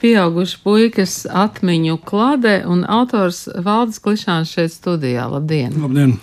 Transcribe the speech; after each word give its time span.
pieauguši 0.00 0.58
puikas 0.64 1.14
atmiņu 1.28 1.98
klade 2.08 2.60
un 2.68 2.82
autors 2.88 3.44
Valdis 3.64 4.00
Klišāns 4.02 4.52
šeit 4.54 4.74
studijā. 4.74 5.26
Labdien! 5.30 5.76
Labdien! 5.82 6.14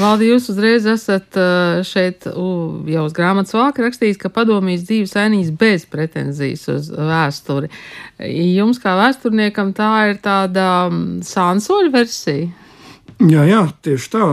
Valdi, 0.00 0.30
jūs 0.32 0.50
uzreiz 0.52 0.86
esat 0.90 1.38
šeit 1.86 2.26
jau 2.26 3.04
uz 3.06 3.14
grāmatas 3.16 3.54
vāka 3.56 3.86
rakstījis, 3.86 4.18
ka 4.20 4.32
padomīs 4.34 4.86
dzīves 4.88 5.14
ainīs 5.20 5.52
bez 5.54 5.86
pretenzijas 5.90 6.66
uz 6.72 6.90
vēsturi. 6.94 7.70
Jums 8.20 8.82
kā 8.82 8.96
vēsturniekam 8.98 9.74
tā 9.76 9.92
ir 10.10 10.20
tāda 10.24 10.66
sānsoļa 11.26 11.94
versija? 11.94 12.50
Jā, 13.20 13.42
jā, 13.44 13.64
tieši 13.84 14.06
tā. 14.14 14.26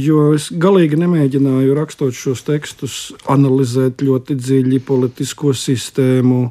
Jo 0.00 0.30
es 0.32 0.46
galīgi 0.48 0.96
nemēģināju 0.96 1.74
rakstot 1.76 2.16
šos 2.16 2.40
tekstus, 2.46 2.94
analizēt 3.28 4.00
ļoti 4.00 4.38
dziļi 4.40 4.78
politisko 4.86 5.52
sistēmu, 5.52 6.46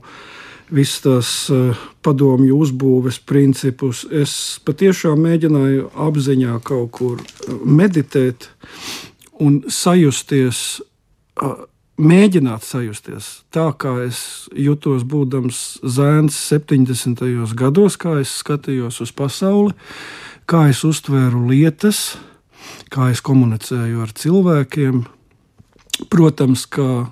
visas 0.73 1.01
tās 1.03 1.29
padomju 2.05 2.57
uzbūves 2.65 3.19
principus. 3.29 4.03
Es 4.09 4.33
patiešām 4.65 5.21
mēģināju 5.27 5.91
apziņā 6.07 6.57
kaut 6.65 6.91
kur 6.97 7.21
meditēt 7.65 8.49
un 9.43 9.61
sajusties, 9.69 10.81
mēģināt 12.01 12.65
sajusties 12.65 13.29
tā, 13.53 13.69
kā 13.77 13.95
es 14.07 14.49
jutos 14.57 15.05
būdams 15.05 15.63
zēns 15.85 16.37
70. 16.49 17.23
gados, 17.57 17.97
kā 18.01 18.19
es 18.21 18.33
skatījos 18.41 19.01
uz 19.05 19.13
pasauli 19.15 19.73
kā 20.49 20.67
es 20.71 20.83
uztvēru 20.87 21.47
lietas, 21.49 22.15
kā 22.93 23.09
es 23.13 23.23
komunicēju 23.23 24.03
ar 24.03 24.13
cilvēkiem. 24.17 25.03
Protams, 26.11 26.65
ka 26.67 27.07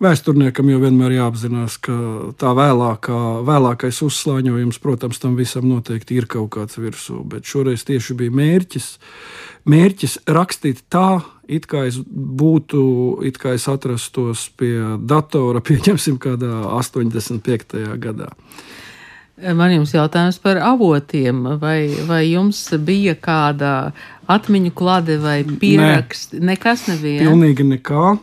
vēsturniekam 0.00 0.70
jau 0.72 0.80
vienmēr 0.82 1.14
jāapzinās, 1.18 1.76
ka 1.84 1.96
tā 2.40 2.54
vēlākā, 2.56 3.18
vēlākais 3.46 4.00
uzslāņojums, 4.06 4.80
protams, 4.82 5.20
tam 5.22 5.36
visam 5.38 5.68
noteikti 5.68 6.16
ir 6.20 6.28
kaut 6.30 6.52
kāds 6.56 6.80
virsū, 6.80 7.20
bet 7.28 7.48
šoreiz 7.48 7.84
tieši 7.88 8.16
bija 8.22 8.34
mērķis, 8.40 8.90
mērķis 9.70 10.18
rakstīt 10.30 10.84
tā, 10.92 11.20
it 11.50 11.68
kā 11.70 11.84
es 11.90 12.00
būtu, 12.10 12.82
it 13.28 13.40
kā 13.40 13.54
es 13.58 13.68
atrastos 13.70 14.48
pie 14.56 14.74
datora, 15.04 15.62
pieņemsim, 15.68 16.20
kādā 16.22 16.62
85. 16.80 17.84
gadā. 18.00 18.32
Man 19.40 19.72
jums 19.72 19.94
jautājums 19.94 20.36
par 20.42 20.58
avotiem. 20.60 21.38
Vai, 21.62 21.88
vai 22.04 22.26
jums 22.26 22.58
bija 22.84 23.14
kāda 23.16 23.94
atmiņu 24.28 24.72
klade 24.76 25.16
vai 25.22 25.38
pieraksts? 25.44 26.34
Ne. 26.36 26.50
Nekas 26.52 26.84
nebija. 26.90 27.24
Pilnīgi 27.24 27.64
nekā. 27.64 28.18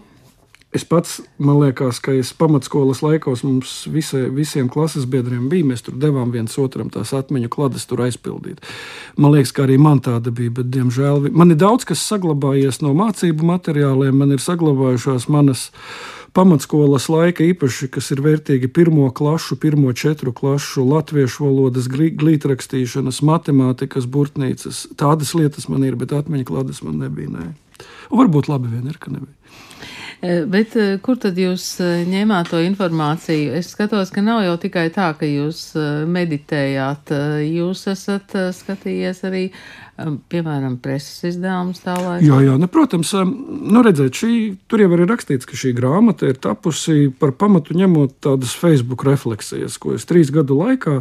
Es 0.75 0.83
pats, 0.83 1.21
man 1.39 1.61
liekas, 1.61 2.01
ka 2.03 2.11
es 2.11 2.33
pamatskolas 2.35 2.99
laikos 2.99 3.39
mums 3.47 3.85
visai, 3.87 4.25
visiem 4.35 4.67
klases 4.67 5.05
biedriem 5.07 5.45
bija. 5.47 5.63
Mēs 5.69 5.85
tur 5.85 5.95
devām 5.95 6.33
viens 6.33 6.57
otram 6.59 6.89
tās 6.91 7.13
atmiņu 7.15 7.47
klades 7.53 7.87
tur 7.87 8.03
aizpildīt. 8.03 8.59
Man 9.15 9.31
liekas, 9.31 9.53
ka 9.55 9.63
arī 9.63 9.77
man 9.79 10.03
tāda 10.03 10.33
bija, 10.35 10.51
bet, 10.59 10.67
diemžēl, 10.75 11.29
man 11.31 11.55
ir 11.55 11.61
daudz 11.61 11.87
kas 11.87 12.03
saglabājies 12.03 12.81
no 12.83 12.91
mācību 12.99 13.47
materiāliem. 13.47 14.19
Man 14.19 14.35
ir 14.35 14.43
saglabājušās 14.43 15.29
manas 15.31 15.69
pamatskolas 16.35 17.07
laika 17.09 17.47
īpaši, 17.47 17.87
kas 17.95 18.11
ir 18.11 18.25
vērtīgi 18.27 18.67
pirmo 18.67 19.07
klašu, 19.15 19.55
pirmo 19.63 19.95
četru 19.95 20.35
klašu, 20.35 20.83
latviešu 20.91 21.47
valodas, 21.47 21.87
glītrakstīšanas, 21.95 23.23
matemātikas, 23.23 24.11
burtnīcas. 24.11 24.83
Tādas 24.99 25.31
lietas 25.39 25.71
man 25.71 25.87
ir, 25.87 25.95
bet 25.95 26.11
atmiņu 26.11 26.51
klādes 26.51 26.83
man 26.83 26.99
nebija. 27.07 27.31
Nē. 27.39 27.49
Un 28.11 28.25
varbūt 28.25 28.51
labi 28.51 28.75
vien 28.75 28.91
ir, 28.91 28.99
ka 28.99 29.15
nebija. 29.15 29.36
E, 30.21 30.45
bet 30.49 30.73
e, 30.73 30.85
kur 31.05 31.19
tad 31.21 31.37
jūs 31.37 31.63
e, 31.77 31.87
ņēmāt 32.09 32.49
to 32.49 32.61
informāciju? 32.65 33.51
Es 33.59 33.69
skatos, 33.75 34.09
ka 34.13 34.23
nav 34.25 34.41
jau 34.47 34.55
tikai 34.63 34.87
tā, 34.95 35.11
ka 35.19 35.29
jūs 35.29 35.59
meditējāt. 36.09 37.13
Jūs 37.45 37.85
esat 37.93 38.33
skatījies 38.57 39.21
arī 39.29 39.43
piemēram, 39.97 40.75
preses 40.81 41.23
izdevums 41.31 41.79
tālāk? 41.81 42.21
Jā, 42.21 42.37
jā 42.45 42.55
ne, 42.61 42.67
protams, 42.69 43.15
nu, 43.17 43.81
redzēt, 43.85 44.13
šī, 44.19 44.33
tur 44.69 44.83
jau 44.83 44.91
ir 44.93 45.05
rakstīts, 45.09 45.47
ka 45.49 45.57
šī 45.57 45.71
grāmata 45.77 46.29
ir 46.29 46.37
tapusi 46.41 47.07
par 47.17 47.33
pamatu 47.33 47.73
ņemot 47.77 48.19
tādas 48.21 48.53
Facebook 48.57 49.05
refleksijas, 49.07 49.79
ko 49.81 49.95
es 49.97 50.05
trīs 50.05 50.29
gadu 50.33 50.59
laikā 50.59 50.99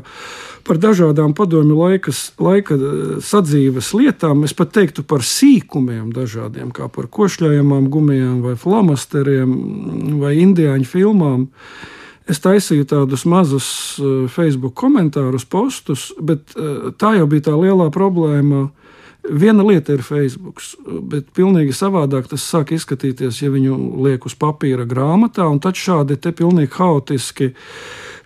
par 0.67 0.81
dažādām 0.81 1.35
padomju 1.37 1.77
laikas, 1.77 2.23
laika 2.41 2.79
sadzīves 3.25 3.93
lietām, 3.99 4.47
es 4.49 4.57
pat 4.57 4.73
teiktu 4.79 5.05
par 5.05 5.25
sīkumiem 5.27 6.09
dažādiem, 6.17 6.73
kā 6.73 6.89
par 6.93 7.11
košļājamām 7.13 7.91
gumijām 7.93 8.41
vai 8.47 8.57
flomasteriem 8.61 9.53
vai 10.23 10.39
indiāņu 10.41 10.89
filmām. 10.89 11.45
Es 12.27 12.41
taisīju 12.43 12.89
tādus 12.91 13.23
mazus 13.29 13.69
Facebook 14.35 14.75
komentārus, 14.81 15.45
postus, 15.47 16.09
bet 16.19 16.57
tā 16.99 17.13
jau 17.21 17.29
bija 17.31 17.53
tā 17.53 17.55
lielā 17.55 17.87
problēma 17.95 18.65
Viena 19.27 19.65
lieta 19.67 19.97
ir 19.97 20.05
Facebook, 20.07 20.61
bet 21.11 21.33
pilnīgi 21.37 21.75
savādāk 21.75 22.29
tas 22.31 22.45
sāk 22.47 22.73
izskatīties, 22.77 23.41
ja 23.43 23.51
viņu 23.51 23.79
liek 24.07 24.27
uz 24.29 24.37
papīra 24.39 24.87
grāmatā, 24.89 25.49
un 25.51 25.59
tad 25.63 25.79
šādi 25.81 26.19
te 26.21 26.35
pilnīgi 26.37 26.73
haotiski. 26.79 27.53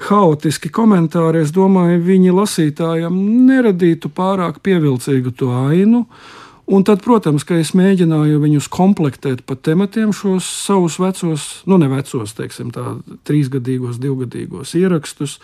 Haotiski 0.01 0.71
komentāri, 0.73 1.43
es 1.45 1.51
domāju, 1.53 2.01
viņi 2.07 2.33
lasītājam 2.33 3.17
neradītu 3.49 4.09
pārāk 4.17 4.63
pievilcīgu 4.65 5.35
to 5.37 5.51
ainu. 5.53 6.07
Uh, 6.07 6.40
Un 6.71 6.85
tad, 6.87 7.01
protams, 7.03 7.43
ka 7.43 7.57
es 7.59 7.73
mēģināju 7.75 8.39
viņus 8.45 8.69
komplektēt 8.71 9.41
pa 9.43 9.57
tematiem, 9.59 10.13
šos 10.15 10.47
savus 10.47 11.01
vecos, 11.03 11.47
nu, 11.67 11.81
ne 11.83 11.89
vecos, 11.91 12.31
teiksim, 12.39 12.69
tā, 12.71 12.93
trīsgadīgos, 13.27 13.99
divgadīgos 13.99 14.77
ierakstus, 14.79 15.41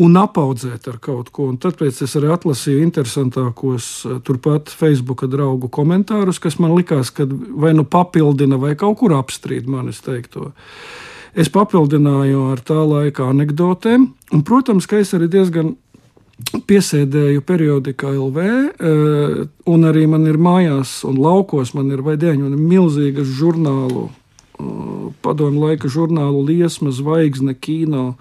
un 0.00 0.16
apaudzēt 0.16 0.88
ar 0.88 0.96
kaut 1.04 1.28
ko. 1.36 1.50
Un 1.52 1.58
tāpēc 1.60 2.00
es 2.06 2.16
arī 2.16 2.30
atlasīju 2.32 2.86
interesantākos 2.86 3.90
eh, 4.08 4.16
turpat 4.24 4.72
Facebook 4.72 5.26
draugu 5.28 5.68
komentārus, 5.68 6.40
kas 6.40 6.56
man 6.56 6.72
likās, 6.78 7.12
ka 7.12 7.28
vai 7.28 7.74
nu 7.76 7.84
papildina, 7.84 8.56
vai 8.56 8.72
kaut 8.80 9.02
kur 9.02 9.18
apstrīd 9.18 9.68
manis 9.68 10.00
teikto. 10.06 10.48
Es 11.36 11.52
papildināju 11.52 12.48
ar 12.54 12.64
tā 12.64 12.80
laika 12.80 13.28
anekdotēm, 13.28 14.08
un, 14.32 14.48
protams, 14.48 14.88
ka 14.88 15.04
es 15.04 15.12
arī 15.12 15.28
diezgan 15.28 15.74
piesēdēju 16.70 17.42
periodikā 17.46 18.12
LV, 18.14 18.38
eh, 18.44 19.48
un 19.66 19.88
arī 19.88 20.06
man 20.08 20.26
ir 20.26 20.38
mājās 20.38 21.00
un 21.08 21.18
laukos, 21.20 21.74
man 21.74 21.90
ir 21.90 22.02
vaidieņi, 22.06 22.42
man 22.42 22.56
ir 22.56 22.64
milzīgas 22.76 23.28
žurnālu, 23.40 24.08
eh, 24.10 25.12
padomu 25.22 25.66
laika 25.66 25.88
žurnālu 25.88 26.46
liesma, 26.46 26.90
zvaigzne, 26.90 27.54
kino 27.60 28.16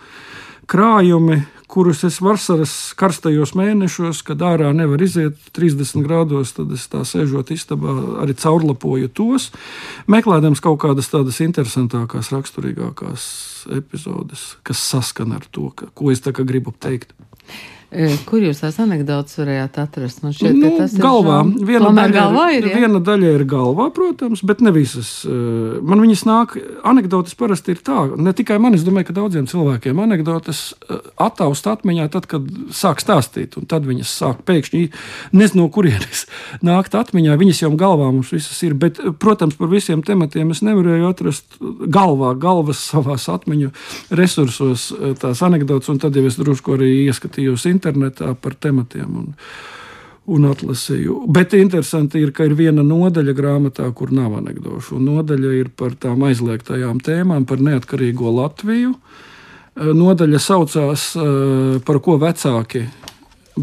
krājumi, 0.68 1.46
kurus 1.70 2.04
es 2.04 2.18
vasaras 2.22 2.94
karstajos 2.98 3.54
mēnešos, 3.58 4.24
kad 4.26 4.38
ārā 4.38 4.74
nevar 4.74 5.02
iziet 5.02 5.38
30 5.54 6.02
grādos, 6.06 6.54
tad 6.58 6.72
es 6.74 6.88
tā 6.90 7.04
sēžot 7.06 7.52
istabā, 7.54 7.94
arī 8.24 8.34
caurlapoju 8.34 9.10
tos, 9.14 9.52
meklējams 10.10 10.62
kaut 10.66 10.80
kādas 10.82 11.12
tādas 11.14 11.38
interesantākās, 11.46 12.32
raksturīgākās 12.34 13.24
epizodes, 13.78 14.56
kas 14.64 14.82
saskan 14.82 15.38
ar 15.38 15.46
to, 15.52 15.70
ka, 15.70 15.92
ko 15.94 16.10
es 16.14 16.22
tā 16.26 16.34
kā 16.34 16.46
gribu 16.48 16.74
teikt. 16.74 17.14
Kur 18.30 18.44
jūs 18.44 18.60
tās 18.62 18.76
anekdotas 18.84 19.40
varējāt 19.40 19.78
atrast? 19.82 20.20
Man 20.22 20.34
šķiet, 20.36 20.58
nu, 20.62 20.70
tas 20.78 20.92
ir 20.94 21.02
galvā. 21.02 21.40
Viena 21.66 21.90
daļa, 21.90 22.14
galvā 22.14 22.44
ir, 22.54 22.68
ja? 22.70 22.82
viena 22.84 23.00
daļa 23.02 23.32
ir 23.34 23.44
galvā, 23.50 23.88
protams, 23.96 24.44
bet 24.46 24.62
ne 24.62 24.70
visas. 24.76 25.10
Man 25.26 26.04
viņas 26.04 26.22
nāk, 26.30 26.54
anekdotas 26.86 27.34
parasti 27.40 27.74
ir 27.74 27.82
tā, 27.86 28.04
ne 28.14 28.34
tikai 28.38 28.60
man, 28.62 28.78
es 28.78 28.86
domāju, 28.86 29.08
ka 29.08 29.16
daudziem 29.18 29.48
cilvēkiem 29.50 30.02
anekdotas 30.04 30.62
attaust 31.18 31.66
atmiņā 31.72 32.06
tad, 32.14 32.28
kad 32.30 32.46
sāk 32.78 33.02
stāstīt, 33.02 33.58
un 33.58 33.66
tad 33.70 33.90
viņas 33.90 34.14
sāk 34.22 34.46
pēkšņi, 34.46 34.84
nezinu, 35.34 35.66
no 35.66 35.74
kurienes 35.74 36.28
nākt 36.70 36.94
atmiņā. 37.00 37.40
Viņas 37.42 37.64
jau 37.66 37.74
galvā 37.74 38.12
mums 38.14 38.30
visas 38.36 38.62
ir, 38.70 38.78
bet, 38.78 39.02
protams, 39.18 39.58
par 39.58 39.74
visiem 39.74 40.06
tematiem 40.06 40.54
es 40.54 40.62
nevarēju 40.62 41.10
atrast 41.10 41.58
galvā, 41.90 42.36
galvas 42.38 42.86
savās 42.92 43.26
atmiņu 43.34 43.74
resursos 44.14 44.92
tās 45.18 45.42
anekdotas, 45.46 45.90
un 45.90 45.98
tad 46.06 46.14
jau 46.14 46.28
es 46.30 46.38
drusku 46.38 46.78
arī 46.78 46.94
ieskatījos 47.08 47.66
internetā 47.80 48.36
par 48.36 48.60
tematiem. 48.60 49.10
Un, 49.24 49.36
un 50.30 50.46
atlasīju. 50.46 51.24
Bet 51.34 51.56
interesanti 51.58 52.22
ir, 52.22 52.30
ka 52.36 52.46
ir 52.46 52.54
viena 52.54 52.84
nodaļa 52.86 53.34
grāmatā, 53.34 53.88
kur 53.98 54.12
nav 54.14 54.36
anekdošu. 54.38 55.00
Nodaļa 55.02 55.56
ir 55.58 55.72
par 55.74 55.96
tām 55.98 56.22
aizliegtajām 56.28 57.00
tēmām, 57.02 57.48
par 57.50 57.64
neatkarīgo 57.66 58.30
Latviju. 58.38 58.94
Nodaļa 59.80 60.42
saucās 60.44 61.14
Par 61.88 62.00
ko 62.04 62.18
vecāki 62.20 62.84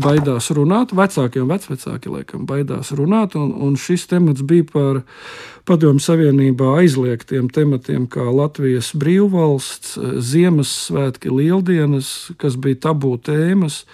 baidās 0.02 0.50
runāt. 0.54 0.94
Vecāki 0.96 1.42
un 1.42 1.50
vecvecāki 1.50 2.12
laikam 2.12 2.46
baidās 2.48 2.92
runāt. 2.96 3.36
Un, 3.38 3.52
un 3.66 3.76
šis 3.80 4.06
temats 4.10 4.44
bija 4.46 4.66
par 4.70 5.02
Padomju 5.66 6.04
Savienībā 6.04 6.76
aizliegtiem 6.82 7.48
tematiem, 7.52 8.06
kā 8.10 8.26
Latvijas 8.30 8.92
brīvvalsts, 8.98 9.96
Ziemassvētki, 10.30 11.32
Lieldienas, 11.32 12.12
kas 12.40 12.58
bija 12.60 12.84
tabū 12.88 13.16
tēmas. 13.26 13.84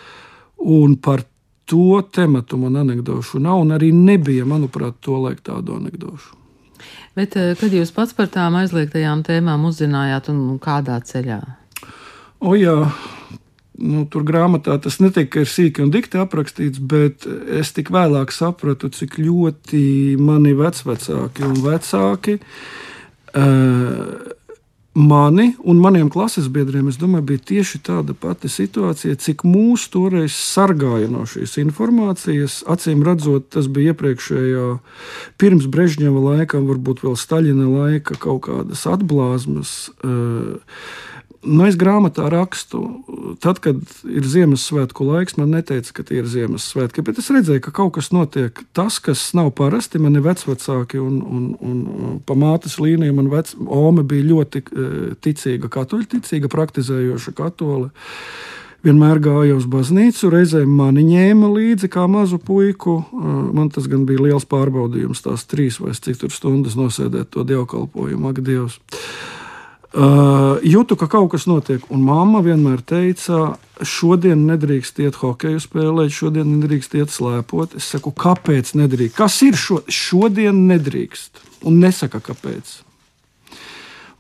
Un 0.63 0.99
par 1.03 1.25
to 1.71 2.03
tematu 2.13 2.59
man 2.61 2.77
anekdošu 2.77 3.41
nav, 3.43 3.63
un 3.65 3.75
arī 3.75 3.93
nebija, 3.95 4.45
manuprāt, 4.45 4.99
to 5.01 5.17
laiku 5.23 5.47
tādu 5.51 5.79
anekdošu. 5.79 6.39
Bet 7.17 7.37
eh, 7.37 7.53
kad 7.59 7.73
jūs 7.73 7.93
pats 7.95 8.15
par 8.17 8.31
tām 8.33 8.57
aizliegtajām 8.61 9.23
tēmām 9.27 9.67
uzzinājāt 9.69 10.31
un 10.33 10.59
kādā 10.63 10.99
ceļā? 11.07 11.41
O 12.43 12.57
jā, 12.59 12.77
nu, 13.83 14.05
tur 14.11 14.25
grāmatā 14.27 14.77
tas 14.83 15.01
netiek 15.03 15.43
sīki 15.49 15.83
un 15.85 15.91
dikti 15.95 16.21
aprakstīts, 16.23 16.79
bet 16.79 17.27
es 17.51 17.75
tik 17.77 17.91
vēlāk 17.95 18.35
sapratu, 18.35 18.93
cik 18.93 19.19
ļoti 19.21 19.83
mani 20.23 20.55
vecvecāki 20.59 21.49
un 21.49 21.59
vecāki. 21.65 22.39
Uh, 23.33 24.33
mani 24.93 25.55
un 25.65 25.79
maniem 25.81 26.11
klases 26.13 26.51
biedriem, 26.53 26.91
es 26.93 26.99
domāju, 27.01 27.25
bija 27.31 27.45
tieši 27.53 27.81
tāda 27.87 28.15
pati 28.19 28.51
situācija, 28.53 29.17
cik 29.17 29.45
mūs 29.49 29.87
toreiz 29.93 30.35
sargāja 30.37 31.09
no 31.11 31.25
šīs 31.29 31.57
informācijas. 31.63 32.61
Acīm 32.69 33.05
redzot, 33.07 33.49
tas 33.57 33.71
bija 33.73 33.95
iepriekšējā, 33.95 34.67
pirms 35.41 35.71
Brežņeva 35.73 36.27
laikam, 36.33 36.69
varbūt 36.69 37.07
vēl 37.07 37.17
Staļina 37.17 37.71
laika 37.71 38.19
kaut 38.21 38.45
kādas 38.51 38.85
atblāzmas. 38.91 39.89
Uh, 40.05 40.61
Nu, 41.43 41.65
es 41.67 41.75
grāmatā 41.75 42.29
rakstu, 42.31 42.81
tad, 43.43 43.59
kad 43.65 43.81
ir 44.07 44.27
Ziemassvētku 44.31 45.03
laiks, 45.09 45.35
man 45.41 45.51
neteica, 45.51 45.91
ka 45.97 46.05
tie 46.07 46.21
ir 46.21 46.29
Ziemassvētki, 46.31 47.03
bet 47.03 47.19
es 47.19 47.33
redzēju, 47.35 47.65
ka 47.65 47.73
kaut 47.75 47.97
kas 47.97 48.13
notiek. 48.15 48.61
Tas, 48.79 49.01
kas 49.03 49.25
nav 49.35 49.51
parasti, 49.59 49.99
man 49.99 50.15
ir 50.15 50.23
vecvecāki, 50.23 51.01
un, 51.03 51.19
un, 51.19 51.51
un 51.59 51.83
pa 52.23 52.39
mātes 52.39 52.79
līniju 52.79 53.19
man 53.19 53.33
vec, 53.33 53.51
Ome 53.59 54.07
bija 54.07 54.29
ļoti 54.29 54.63
e, 54.63 54.87
ticīga, 55.19 55.73
katoļticīga, 55.73 56.53
praktizējoša 56.53 57.35
katole. 57.35 57.91
Vienmēr 58.87 59.19
gāja 59.23 59.59
uz 59.59 59.67
baznīcu, 59.71 60.31
reizēm 60.31 60.71
mani 60.79 61.03
ņēma 61.11 61.51
līdzi 61.57 61.91
kā 61.91 62.07
mazu 62.11 62.39
puiku. 62.39 63.01
E, 63.03 63.37
man 63.59 63.75
tas 63.75 63.91
gan 63.91 64.07
bija 64.07 64.29
liels 64.29 64.47
pārbaudījums, 64.47 65.27
tās 65.27 65.49
trīs 65.51 65.83
vai 65.83 65.99
cik 65.99 66.23
stundas 66.31 66.79
nosēdēt 66.79 67.35
to 67.35 67.43
dievkalpojumu, 67.51 68.31
ak, 68.31 68.45
Dievs! 68.47 68.79
Uh, 69.93 70.57
jūtu, 70.65 70.97
ka 70.97 71.05
kaut 71.05 71.35
kas 71.35 71.45
notiek, 71.45 71.83
un 71.93 72.01
mamma 72.07 72.41
vienmēr 72.41 72.81
teica, 72.81 73.59
šodien 73.85 74.47
nedrīkst 74.49 75.03
iet 75.05 75.19
hokeju 75.21 75.61
spēlēt, 75.61 76.15
šodien 76.17 76.49
nedrīkst 76.49 76.97
iet 76.97 77.13
slēpot. 77.13 77.77
Es 77.77 77.91
saku, 77.93 78.09
kāpēc 78.17 78.73
nedrīkst? 78.81 79.19
Kas 79.19 79.37
ir 79.45 79.59
šo, 79.61 79.83
šodien 79.93 80.65
nedrīkst? 80.71 81.43
Un 81.69 81.77
nesaka, 81.85 82.23
kāpēc. 82.25 82.73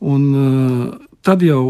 Un 0.04 0.28
uh, 0.36 0.86
tad 1.24 1.40
jau 1.46 1.64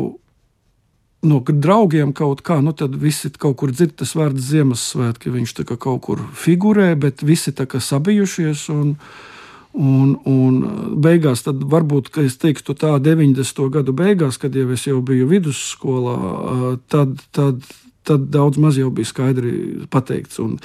no 1.22 1.42
draugiem 1.46 2.10
kaut 2.10 2.42
kā, 2.42 2.58
nu 2.58 2.74
tad 2.74 2.98
visi 2.98 3.30
kaut 3.30 3.60
kur 3.60 3.70
dzird 3.70 4.00
tas 4.02 4.16
vārds 4.18 4.50
Ziemassvētki, 4.50 5.30
viņš 5.30 5.60
tā 5.60 5.68
kā 5.68 5.78
kaut 5.78 6.02
kur 6.08 6.26
figurē, 6.34 6.96
bet 6.98 7.22
visi 7.22 7.54
tā 7.54 7.70
kā 7.70 7.78
sabijušies. 7.78 8.66
Un, 8.74 8.96
uh, 8.98 9.31
Un, 9.72 10.18
un 10.28 10.56
beigās, 11.00 11.46
tad 11.46 11.62
varbūt 11.64 12.10
es 12.20 12.36
teiktu, 12.36 12.74
tā 12.76 12.98
90. 13.00 13.62
gadu 13.72 13.94
beigās, 13.96 14.36
kad 14.40 14.52
jau 14.52 14.66
es 14.74 14.84
jau 14.84 14.98
biju 15.00 15.30
vidusskolā, 15.30 16.16
tad, 16.92 17.14
tad, 17.32 17.64
tad 18.04 18.26
daudz 18.34 18.60
maz 18.60 18.76
jau 18.76 18.90
bija 18.92 19.08
skaidri 19.08 19.86
pateikts. 19.88 20.42
Un 20.44 20.58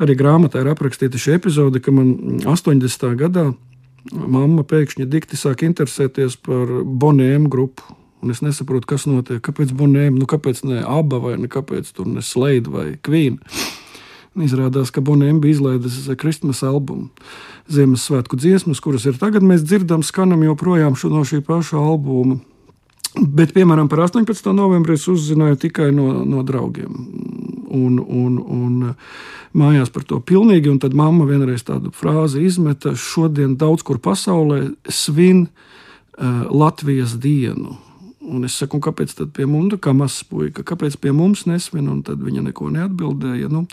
arī 0.00 0.16
grāmatā 0.16 0.64
ir 0.64 0.72
aprakstīta 0.72 1.20
šī 1.20 1.36
epizode, 1.36 1.82
ka 1.84 1.92
man 1.92 2.40
80. 2.40 3.12
gadā 3.20 3.50
mamma 4.12 4.64
pēkšņi 4.64 5.10
dikti 5.12 5.36
sāk 5.36 5.66
interesēties 5.68 6.38
par 6.40 6.72
Bonēm 6.84 7.50
grupu. 7.52 7.84
Un 8.24 8.32
es 8.32 8.40
nesaprotu, 8.40 8.88
kas 8.88 9.04
notiek. 9.04 9.42
Kāpēc 9.44 9.74
Bonēm, 9.76 10.16
nu 10.16 10.24
kāpēc 10.24 10.62
ne 10.64 10.80
Abba 10.80 11.20
vai 11.20 11.36
ne 11.36 11.50
kāpēc 11.52 11.92
tur 11.92 12.08
ne 12.08 12.24
Slade 12.24 12.72
vai 12.72 12.86
Queen? 13.04 13.36
Izrādās, 14.34 14.90
ka 14.90 15.02
Bonēm 15.04 15.38
bija 15.42 15.54
izlaidis 15.54 16.08
Kristmas 16.18 16.64
albumu. 16.66 17.06
Ziemassvētku 17.70 18.36
dziesmas, 18.40 18.80
kuras 18.82 19.06
ir 19.06 19.14
tagad 19.20 19.46
mēs 19.46 19.62
dzirdam, 19.62 20.02
skanam 20.02 20.42
joprojām 20.42 20.96
no 21.12 21.22
šī 21.22 21.38
paša 21.46 21.78
albuma. 21.78 22.40
Bet, 23.14 23.52
piemēram, 23.54 23.86
par 23.86 24.02
18. 24.08 24.50
novembrī 24.50 24.96
es 24.98 25.06
uzzināju 25.06 25.60
tikai 25.62 25.92
no, 25.94 26.24
no 26.26 26.42
draugiem. 26.42 26.96
Un, 27.74 28.00
un, 28.02 28.40
un 28.42 28.74
mājās 29.54 29.92
par 29.94 30.02
to 30.02 30.18
pilnīgi. 30.18 30.70
Un 30.72 30.80
tad 30.82 30.96
mamma 30.98 31.26
vienreiz 31.28 31.62
tādu 31.62 31.94
frāzi 31.94 32.42
izmeta: 32.42 32.96
Šodien 32.98 33.54
daudz 33.58 33.86
kur 33.86 34.02
pasaulē 34.02 34.64
svin 34.90 35.46
uh, 35.46 36.50
Latvijas 36.50 37.14
dienu. 37.22 37.78
Un 38.24 38.46
es 38.48 38.56
saku, 38.56 38.80
kāpēc 38.82 39.12
tad 39.18 39.32
pie 39.36 39.44
mums, 39.48 39.76
kā 39.84 39.92
mazs 39.96 40.22
puika, 40.28 40.64
kāpēc 40.66 40.96
pie 41.02 41.12
mums 41.12 41.44
nesvin, 41.48 41.90
un 41.92 42.00
tad 42.06 42.22
viņa 42.24 42.46
neko 42.46 42.70
neatbildēja. 42.72 43.50
Nu, 43.52 43.64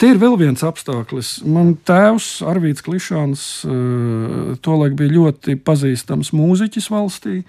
te 0.00 0.08
ir 0.12 0.20
vēl 0.20 0.38
viens 0.40 0.64
apstākļus. 0.64 1.32
Man 1.48 1.74
tēvs, 1.88 2.30
Arvīts 2.48 2.84
Klišāns, 2.86 3.44
eh, 3.68 4.54
tolaik 4.64 4.96
bija 4.96 5.16
ļoti 5.18 5.58
pazīstams 5.60 6.32
mūziķis 6.32 6.88
valstī 6.94 7.42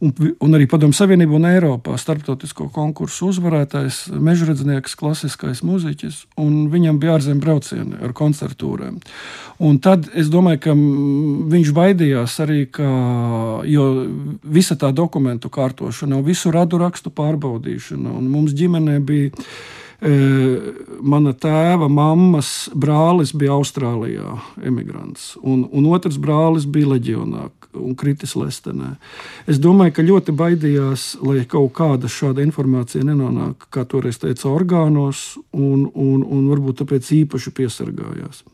un, 0.00 0.12
un 0.40 0.56
arī 0.56 0.66
Padomu 0.70 0.96
Savienību 0.96 1.36
un 1.36 1.46
Eiropā 1.50 1.96
starptautisko 2.00 2.68
konkursu 2.74 3.30
uzvarētājs, 3.30 4.02
mežradznieks, 4.16 4.96
klasiskais 4.98 5.62
mūziķis, 5.66 6.22
un 6.40 6.68
viņam 6.72 7.00
bija 7.02 7.18
ārzemju 7.18 7.44
braucieni 7.44 8.00
ar 8.00 8.14
koncertūrēm. 8.16 9.00
Un 9.60 9.80
tad 9.84 10.08
es 10.16 10.30
domāju, 10.32 10.62
ka 10.64 10.76
viņš 11.54 11.74
baidījās 11.76 12.38
arī, 12.44 12.62
ka 12.72 12.88
visa 14.56 14.78
tā 14.80 14.92
dokumentu 14.96 15.52
kārtošana, 15.52 16.22
visu 16.24 16.52
radu 16.54 16.80
rakstu 16.80 17.12
pārbaudīšana, 17.12 18.16
un 18.16 18.32
mums 18.32 18.56
ģimenē 18.56 18.98
bija 19.04 19.34
mana 20.00 21.34
tēva 21.36 21.90
mammas 21.92 22.70
brālis 22.72 23.34
bija 23.36 23.52
Austrālijā, 23.58 24.38
emigrants, 24.64 25.34
un, 25.44 25.66
un 25.68 25.90
otrs 25.92 26.16
brālis 26.16 26.64
bija 26.64 26.94
leģionā 26.94 27.50
un 27.76 27.94
kritis 27.98 28.34
Lestenē. 28.38 28.94
Es 29.50 29.60
domāju, 29.62 29.94
ka 29.96 30.06
ļoti 30.06 30.34
baidījās, 30.36 31.04
lai 31.26 31.44
kaut 31.50 31.72
kāda 31.78 32.10
šāda 32.10 32.44
informācija 32.46 33.04
nenonāk, 33.06 33.68
kā 33.74 33.84
toreiz 33.88 34.20
teica, 34.22 34.48
orgānos, 34.50 35.36
un, 35.52 35.86
un, 35.94 36.24
un 36.24 36.48
varbūt 36.50 36.82
tāpēc 36.82 37.12
īpaši 37.22 37.54
piesargājās. 37.60 38.44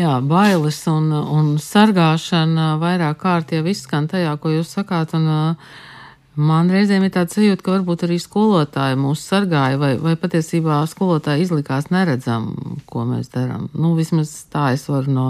Jā, 0.00 0.16
bailes 0.24 0.78
un, 0.88 1.12
un 1.12 1.54
sargāšana 1.60 2.76
vairāk 2.80 3.18
kārt 3.20 3.52
jau 3.52 3.64
izskan 3.68 4.08
tajā, 4.08 4.32
ko 4.40 4.54
jūs 4.54 4.72
sakāt. 4.78 5.12
Un, 5.18 5.28
uh, 5.28 5.80
Man 6.32 6.70
reizēm 6.72 7.02
ir 7.04 7.10
tāds 7.12 7.36
sajūta, 7.36 7.60
ka 7.60 7.74
varbūt 7.74 8.06
arī 8.06 8.16
skolotāji 8.16 8.96
mūs 8.96 9.20
sargāja, 9.28 9.76
vai, 9.76 9.90
vai 10.00 10.14
patiesībā 10.16 10.78
skolotāji 10.88 11.44
izlikās 11.44 11.90
neredzam, 11.92 12.54
ko 12.88 13.04
mēs 13.04 13.28
darām. 13.34 13.66
Nu, 13.76 13.92
vismaz 13.98 14.32
tā 14.48 14.70
es 14.72 14.86
varu 14.88 15.12
no, 15.12 15.26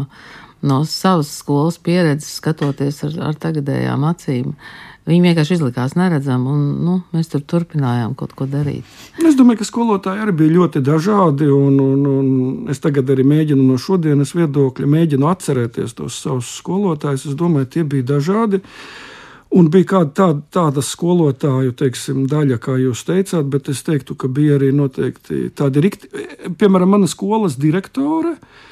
no 0.62 0.82
savas 0.88 1.30
skolas 1.40 1.78
pieredzes 1.82 2.38
skatoties 2.38 3.02
ar, 3.08 3.18
ar 3.30 3.38
tagadējām 3.42 4.08
acīm. 4.08 4.56
Viņi 5.02 5.24
vienkārši 5.24 5.56
izlikās 5.56 5.96
neredzami, 5.98 6.46
un 6.46 6.66
nu, 6.86 6.96
mēs 7.10 7.32
tur 7.32 7.42
turpinājām 7.42 8.12
kaut 8.14 8.36
ko 8.38 8.46
darīt. 8.46 8.86
Es 9.18 9.34
domāju, 9.34 9.58
ka 9.58 9.66
skolotāji 9.66 10.22
arī 10.22 10.34
bija 10.44 10.56
ļoti 10.60 10.82
dažādi. 10.86 11.48
Un, 11.50 11.80
un, 11.82 12.04
un 12.06 12.70
es 12.70 12.78
tagad 12.82 13.10
arī 13.10 13.26
mēģinu 13.26 13.66
no 13.66 13.80
šodienas 13.82 14.36
viedokļa, 14.38 14.90
mēģinu 14.94 15.26
atcerēties 15.26 15.98
tos 15.98 16.20
savus 16.22 16.52
skolotājus. 16.60 17.26
Es 17.32 17.40
domāju, 17.40 17.72
tie 17.74 17.82
bija 17.82 18.12
dažādi. 18.14 18.62
Uh, 18.62 19.08
Un 19.52 19.68
bija 19.68 19.84
kāda 19.90 20.12
tāda, 20.16 20.42
tāda 20.54 20.82
skolotāju 20.84 21.74
teiksim, 21.76 22.24
daļa, 22.30 22.56
kā 22.62 22.78
jūs 22.80 23.02
teicāt, 23.04 23.50
bet 23.52 23.68
es 23.68 23.82
teiktu, 23.84 24.16
ka 24.16 24.30
bija 24.32 24.56
arī 24.56 24.70
noteikti 24.72 25.50
tādi 25.56 25.82
rikti. 25.84 26.08
Piemēram, 26.56 26.94
mana 26.94 27.08
skolas 27.10 27.58
direktore, 27.60 28.32
eh, 28.32 28.71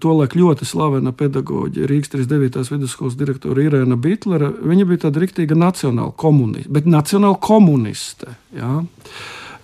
tolaik 0.00 0.34
ļoti 0.38 0.66
slavena 0.66 1.12
pedagoģe, 1.14 1.86
Rīgas 1.90 2.12
39. 2.14 2.64
vidusskolas 2.72 3.16
direktore 3.20 3.66
Irēna 3.66 3.98
Bitlere. 4.00 4.50
Viņa 4.64 4.86
bija 4.88 5.06
tāda 5.06 5.22
riktīga 5.22 5.58
nacionāla 5.58 6.14
komuniste, 6.16 6.72
bet 6.74 6.88
nacionāla 6.90 7.38
komuniste. 7.42 8.34
Jā. 8.56 8.80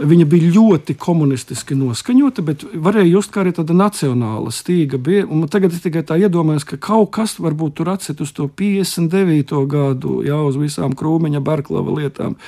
Viņa 0.01 0.25
bija 0.25 0.49
ļoti 0.55 0.95
komunistiski 0.97 1.77
noskaņota, 1.77 2.41
bet 2.45 2.63
varēja 2.73 3.11
just 3.11 3.33
kā 3.35 3.43
arī 3.43 3.51
tāda 3.53 3.75
nacionāla 3.77 4.49
stīga. 4.55 4.97
Bija, 4.97 5.27
tagad 5.53 5.75
es 5.77 5.83
tikai 5.85 6.01
tā 6.09 6.17
iedomājos, 6.23 6.65
ka 6.65 6.79
kaut 6.81 7.11
kas 7.19 7.35
varbūt 7.37 7.75
tur 7.77 7.91
atcīt 7.93 8.23
uz 8.25 8.33
to 8.33 8.47
59. 8.49 9.59
gadu, 9.69 10.21
jau 10.25 10.39
uz 10.49 10.57
visām 10.57 10.95
krūmiņa, 10.97 11.43
Barklava 11.45 11.93
lietām. 11.99 12.39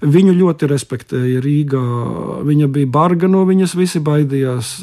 Viņu 0.00 0.32
ļoti 0.38 0.70
respektēja 0.70 1.42
Rīgā. 1.44 1.82
Viņa 2.48 2.68
bija 2.72 2.88
barga 2.96 3.28
no 3.28 3.42
viņas, 3.48 3.76
visi 3.76 4.00
baidījās. 4.04 4.78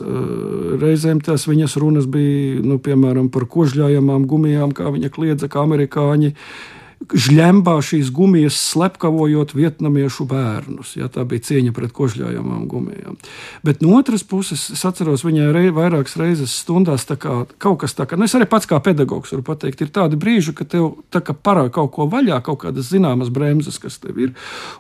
Reizēm 0.82 1.24
tās 1.26 1.48
viņas 1.50 1.80
runas 1.82 2.06
bija, 2.06 2.62
nu, 2.62 2.78
piemēram, 2.78 3.32
par 3.34 3.48
kožļājamām 3.50 4.30
gumijām, 4.30 4.78
kā 4.78 4.94
viņa 4.94 5.10
kliedza, 5.16 5.50
kā 5.50 5.66
amerikāņi 5.66 6.36
žļembā 7.10 7.74
šīs 7.84 8.12
gumijas 8.14 8.58
slepkavojot 8.72 9.56
vietnamiešu 9.58 10.26
bērnus. 10.30 10.94
Ja, 11.00 11.10
tā 11.12 11.26
bija 11.28 11.44
cieņa 11.48 11.74
pret 11.76 11.94
kožļājamām 11.98 12.68
gumijām. 12.70 13.18
Bet 13.66 13.82
no 13.82 13.96
otras 13.98 14.24
puses, 14.28 14.68
es 14.76 14.86
atceros 14.88 15.26
viņai 15.26 15.50
rei, 15.56 15.74
vairākas 15.74 16.18
reizes 16.22 16.54
stundās 16.62 17.08
kā, 17.10 17.42
kaut 17.62 17.82
kas 17.82 17.98
tāds, 17.98 18.18
nu 18.20 18.30
es 18.30 18.38
arī 18.38 18.48
pats 18.50 18.70
kā 18.70 18.80
pedagogs 18.84 19.34
varu 19.34 19.46
pateikt, 19.50 19.82
ir 19.82 19.94
tādi 19.94 20.20
brīži, 20.22 20.54
kad 20.58 20.72
tev 20.72 20.94
kā 21.12 21.34
parāda 21.34 21.74
kaut 21.74 21.94
ko 21.98 22.08
vaļā, 22.12 22.42
kaut 22.46 22.64
kādas 22.66 22.92
zināmas 22.94 23.34
bremzes, 23.34 23.82
kas 23.82 23.98
tev 24.04 24.22
ir, 24.22 24.34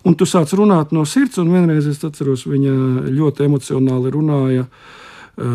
un 0.05 0.17
tu 0.17 0.29
sāc 0.29 0.53
runāt 0.57 0.93
no 0.95 1.05
sirds, 1.09 1.41
un 1.41 1.51
vienreiz 1.53 1.89
es 1.89 2.03
atceros, 2.05 2.45
viņa 2.49 3.09
ļoti 3.11 3.49
emocionāli 3.49 4.13
runāja 4.13 4.67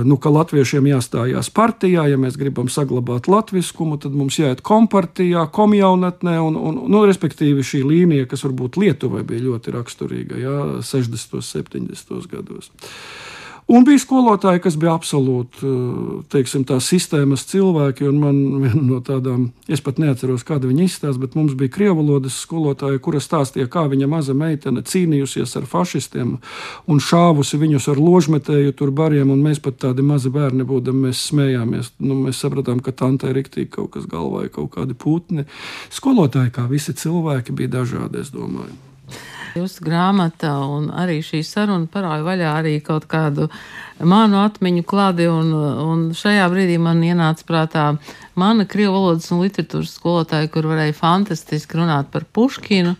nu, 0.06 0.16
ka 0.22 0.32
latviešiem 0.32 0.88
jāstājās 0.90 1.50
partijā, 1.54 2.06
ja 2.10 2.18
mēs 2.20 2.38
gribam 2.40 2.70
saglabāt 2.72 3.28
latviskumu, 3.30 3.98
tad 4.02 4.16
mums 4.16 4.38
jāiet 4.40 4.62
kompartijā, 4.66 5.46
komjaunatnē, 5.54 6.36
un, 6.42 6.58
un 6.58 6.82
nu, 6.92 7.04
respektīvi 7.08 7.64
šī 7.66 7.82
līnija, 7.86 8.28
kas 8.30 8.44
varbūt 8.46 8.80
Lietuvai 8.80 9.22
bija 9.26 9.46
ļoti 9.46 9.74
raksturīga, 9.76 10.40
jā, 10.42 10.58
60. 10.86 11.38
un 11.38 11.46
70. 11.46 12.30
gados. 12.32 12.72
Un 13.66 13.82
bija 13.82 13.98
skolotāji, 13.98 14.60
kas 14.62 14.76
bija 14.78 14.92
absolūti 14.94 15.66
eh, 15.66 16.10
teiksim, 16.30 16.62
sistēmas 16.86 17.42
cilvēki. 17.50 18.06
Man 18.14 18.36
viena 18.62 18.82
no 18.92 19.00
tādām, 19.02 19.48
es 19.66 19.82
pat 19.82 19.98
neatceros, 19.98 20.44
kāda 20.46 20.70
viņa 20.70 20.84
izstāsta, 20.86 21.18
bet 21.24 21.34
mums 21.34 21.56
bija 21.58 21.72
krievu 21.74 21.98
valodas 21.98 22.36
skolotāja, 22.44 23.02
kura 23.02 23.18
stāstīja, 23.22 23.66
kā 23.72 23.88
viņa 23.90 24.06
maza 24.10 24.36
meitene 24.38 24.84
cīnījusies 24.86 25.56
ar 25.58 25.66
fašistiem 25.66 26.36
un 26.86 27.02
šāvusi 27.02 27.58
viņus 27.58 27.90
ar 27.90 28.02
ložmetēju 28.02 28.76
tur 28.78 28.94
bariem. 28.94 29.34
Mēs 29.42 29.58
pat 29.64 29.82
tādi 29.82 30.06
mazi 30.06 30.30
bērni 30.30 30.66
būdami, 30.66 31.08
mēs 31.08 31.26
smējāmies. 31.32 31.96
Nu, 32.06 32.20
mēs 32.22 32.44
sapratām, 32.44 32.78
ka 32.78 32.94
tantei 32.94 33.34
riktīgi 33.34 33.72
kaut 33.80 33.96
kas 33.96 34.06
galvā 34.10 34.46
ir 34.46 34.54
kaut 34.54 34.76
kādi 34.78 34.94
putni. 34.94 35.48
Skolotāji, 35.90 36.54
kā 36.54 36.68
visi 36.70 36.94
cilvēki, 36.94 37.56
bija 37.58 37.80
dažādi, 37.80 38.22
es 38.22 38.30
domāju. 38.30 38.78
Jūsu 39.56 39.84
grāmata 39.86 40.50
un 40.68 40.90
arī 40.92 41.22
šī 41.24 41.40
saruna 41.46 41.88
parāda 41.88 42.24
vaļā 42.26 42.52
arī 42.58 42.74
kaut 42.84 43.06
kādu 43.08 43.46
manu 44.04 44.42
atmiņu 44.42 44.84
klādi, 44.84 45.28
un, 45.32 45.52
un 45.80 46.02
šajā 46.16 46.44
brīdī 46.52 46.76
man 46.82 47.00
ienāca 47.04 47.46
prātā 47.48 47.84
mana 48.36 48.66
krievu 48.68 48.98
valodas 48.98 49.30
un 49.32 49.40
literatūras 49.46 49.94
skolotāja, 49.96 50.50
kur 50.52 50.68
varēja 50.68 50.96
fantastiski 50.98 51.80
runāt 51.80 52.12
par 52.12 52.26
Puškinu. 52.36 52.96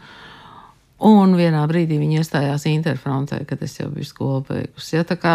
Un 1.07 1.35
vienā 1.37 1.61
brīdī 1.69 1.99
viņi 2.01 2.23
iestājās 2.23 2.65
interfrontē, 2.71 3.43
kad 3.45 3.61
es 3.61 3.75
jau 3.77 3.91
biju 3.93 4.09
skolu 4.09 4.39
beigusi. 4.49 4.95
Ja, 4.95 5.03
tā 5.05 5.19
kā 5.21 5.35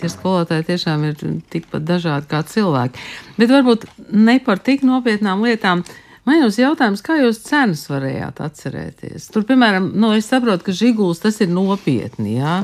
tie 0.00 0.08
skolotāji 0.08 0.64
tiešām 0.70 1.04
ir 1.10 1.18
tikpat 1.52 1.84
dažādi 1.84 2.30
kā 2.30 2.40
cilvēki. 2.48 3.04
Bet 3.36 3.52
varbūt 3.52 3.84
ne 4.16 4.38
par 4.40 4.64
tik 4.64 4.86
nopietnām 4.88 5.44
lietām. 5.44 5.84
Uh, 5.84 6.03
Man 6.24 6.40
jūs 6.40 6.58
jautājums, 6.60 7.02
kā 7.04 7.18
jūs 7.20 7.42
cenas 7.44 7.84
varējāt 7.90 8.40
atcerēties? 8.44 9.28
Tur, 9.32 9.44
piemēram, 9.48 9.90
nu, 10.00 10.14
es 10.16 10.28
saprotu, 10.30 10.64
ka 10.68 10.76
žiguls 10.76 11.20
tas 11.20 11.40
ir 11.44 11.50
nopietni. 11.52 12.38
Jā? 12.38 12.62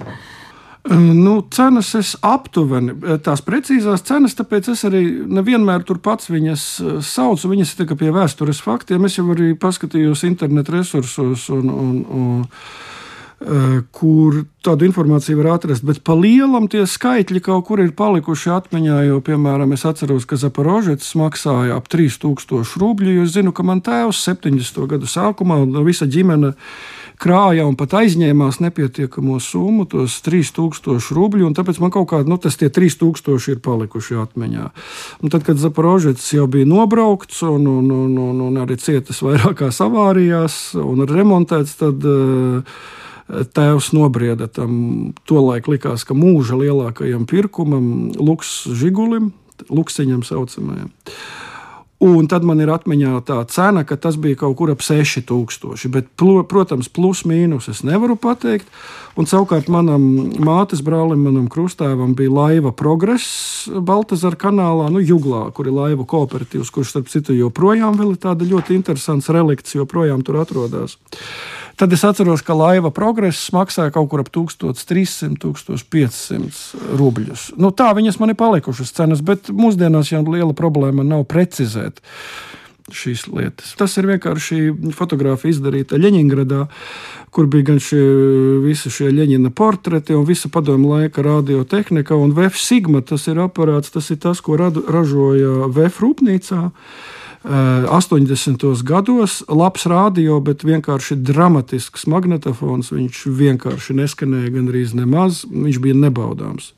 Nu, 0.89 1.35
cenas 1.53 1.91
es 1.99 2.15
aptuveni, 2.25 2.95
tās 3.21 3.43
precīzās 3.45 4.01
cenas, 4.09 4.33
tāpēc 4.39 4.71
es 4.73 4.87
arī 4.89 5.03
nevienmēr 5.29 5.85
tur 5.85 6.01
pats 6.01 6.31
viņas 6.33 6.65
saucu. 7.05 7.51
Viņas 7.53 7.75
ir 7.77 7.93
pie 8.01 8.15
vēstures 8.17 8.63
faktiem. 8.65 9.05
Es 9.05 9.19
jau 9.19 9.27
arī 9.35 9.53
paskatījos 9.61 10.25
internetu 10.25 10.79
resursos 10.79 11.51
un, 11.53 11.69
un, 11.69 12.01
un 12.09 12.33
Eh, 12.49 13.00
kur 13.97 14.43
tādu 14.61 14.85
informāciju 14.85 15.39
var 15.41 15.55
atrast. 15.55 15.85
Bet 15.89 16.03
pa 16.05 16.13
lielam 16.19 16.67
tie 16.69 16.83
skaitļi 16.85 17.41
kaut 17.47 17.65
kur 17.71 17.81
ir 17.81 17.95
palikuši 17.97 18.53
atmiņā. 18.53 18.99
Jo, 19.09 19.21
piemēram, 19.25 19.73
es 19.73 19.87
atceros, 19.89 20.27
ka 20.29 20.37
Zaporožets 20.41 21.15
maksāja 21.17 21.79
ap 21.81 21.89
3000 21.89 22.77
rubļu. 22.83 23.23
Es 23.25 23.33
zinu, 23.39 23.55
ka 23.57 23.65
man 23.65 23.81
tēvs 23.85 24.21
70. 24.29 24.85
gadu 24.91 25.09
sākumā 25.09 25.63
visa 25.87 26.05
ģimene 26.05 26.53
krāja 27.21 27.65
un 27.69 27.77
pat 27.81 27.97
aizņēmās 28.01 28.61
nepietiekamo 28.65 29.39
summu, 29.45 29.89
tos 29.89 30.21
3000 30.25 31.17
rubļu. 31.17 31.49
Tāpēc 31.57 31.81
man 31.81 31.97
kaut 31.97 32.11
kādi 32.13 32.29
nu, 32.29 32.37
tas 32.41 32.61
3000 32.61 33.51
ir 33.55 33.65
palikuši 33.65 34.21
atmiņā. 34.21 34.71
Un 35.25 35.33
tad, 35.33 35.49
kad 35.49 35.61
Zaporožets 35.61 36.29
jau 36.37 36.45
bija 36.45 36.69
nobraukts 36.69 37.41
un, 37.49 37.65
un, 37.65 37.89
un, 37.89 38.17
un, 38.21 38.47
un 38.51 38.61
arī 38.61 38.77
cietis 38.81 39.25
vairākās 39.25 39.81
avārijās 39.85 40.63
un 40.81 41.09
remontēts, 41.09 41.79
tad 41.81 42.05
uh, 42.05 42.81
tēvs 43.55 43.93
nobrieda 43.97 44.49
tam 44.51 45.13
tolaik 45.29 45.71
likās, 45.71 46.07
ka 46.07 46.17
mūža 46.17 46.59
lielākajam 46.61 47.27
pirkumam, 47.31 47.85
Luks 48.19 48.65
Žigulim, 48.81 49.31
Luksiņam 49.71 50.25
saucamajam. 50.27 50.91
Un 52.01 52.25
tad 52.33 52.47
man 52.49 52.63
ir 52.65 52.71
atmiņā 52.73 53.19
tā 53.29 53.37
cena, 53.53 53.83
ka 53.85 53.99
tas 54.01 54.17
bija 54.17 54.39
kaut 54.41 54.55
kur 54.57 54.71
ap 54.73 54.81
6000. 54.81 55.91
Bet, 55.93 56.07
protams, 56.49 56.89
plus 56.89 57.27
mīnus 57.29 57.69
es 57.69 57.83
nevaru 57.85 58.17
pateikt. 58.17 58.71
Un 59.21 59.29
savukārt 59.29 59.69
manam 59.69 60.07
mātes 60.41 60.81
brālim, 60.81 61.21
manam 61.27 61.51
krustēvam, 61.53 62.15
bija 62.17 62.33
laiva 62.33 62.73
progress 62.73 63.69
Baltazara 63.69 64.41
kanālā, 64.41 64.89
nu, 64.89 65.05
Juglā, 65.05 65.51
kur 65.53 65.69
ir 65.69 65.77
laiva 65.77 66.09
kooperatīvs, 66.09 66.73
kurš, 66.73 66.95
starp 66.95 67.13
citu, 67.13 67.37
joprojām 67.37 68.01
ir 68.01 68.17
tāda 68.23 68.49
ļoti 68.49 68.81
interesants 68.81 69.29
relikts, 69.29 69.77
joprojām 69.77 70.25
tur 70.25 70.41
atrodas. 70.41 70.97
Tad 71.81 71.95
es 71.97 72.03
atceros, 72.05 72.43
ka 72.45 72.53
laiva 72.53 72.91
progress 72.93 73.47
maksāja 73.57 73.89
kaut 73.95 74.11
kur 74.13 74.21
ap 74.21 74.29
1300, 74.29 75.39
1500 75.41 76.97
rubļus. 77.01 77.47
Nu, 77.57 77.71
tā 77.73 77.87
viņas 77.97 78.19
man 78.21 78.35
ir 78.35 78.37
palikušas 78.37 78.93
cenas, 78.99 79.23
bet 79.25 79.49
mūsdienās 79.49 80.11
jau 80.13 80.21
liela 80.27 80.53
problēma 80.53 81.07
nav 81.09 81.25
precizēt 81.31 82.03
šīs 82.93 83.23
lietas. 83.31 83.71
Tas 83.81 83.95
ir 83.97 84.11
vienkārši 84.11 84.93
fotografija 84.99 85.55
izdarīta 85.55 85.97
Leņņģeradā, 86.01 86.61
kur 87.33 87.49
bija 87.49 87.71
gan 87.71 87.81
šie, 87.81 88.03
visi 88.67 88.93
šie 88.93 89.09
Leņķina 89.15 89.53
portreti 89.57 90.19
un 90.19 90.27
visa 90.29 90.51
padomu 90.53 90.93
laika 90.99 91.25
radiotehnika. 91.25 92.19
Un 92.19 92.35
VF 92.37 92.61
Sigma 92.61 93.01
tas 93.01 93.25
ir 93.31 93.41
aparāts, 93.41 93.95
tas 93.95 94.11
ir 94.13 94.21
tas, 94.21 94.45
ko 94.45 94.59
radu, 94.61 94.85
ražoja 94.85 95.71
VF 95.73 96.05
rūpnīcā. 96.05 96.61
80. 97.45 98.65
Eh, 98.65 98.83
gados 98.85 99.43
labs 99.49 99.87
rādio, 99.89 100.41
bet 100.45 100.65
vienkārši 100.65 101.17
dramatisks 101.25 102.07
magnetofons. 102.07 102.93
Viņš 102.93 103.23
vienkārši 103.39 103.97
neskanēja 103.97 104.53
gandrīz 104.59 104.93
nemaz. 104.95 105.45
Viņš 105.49 105.81
bija 105.81 105.97
nebaudāms. 105.97 106.73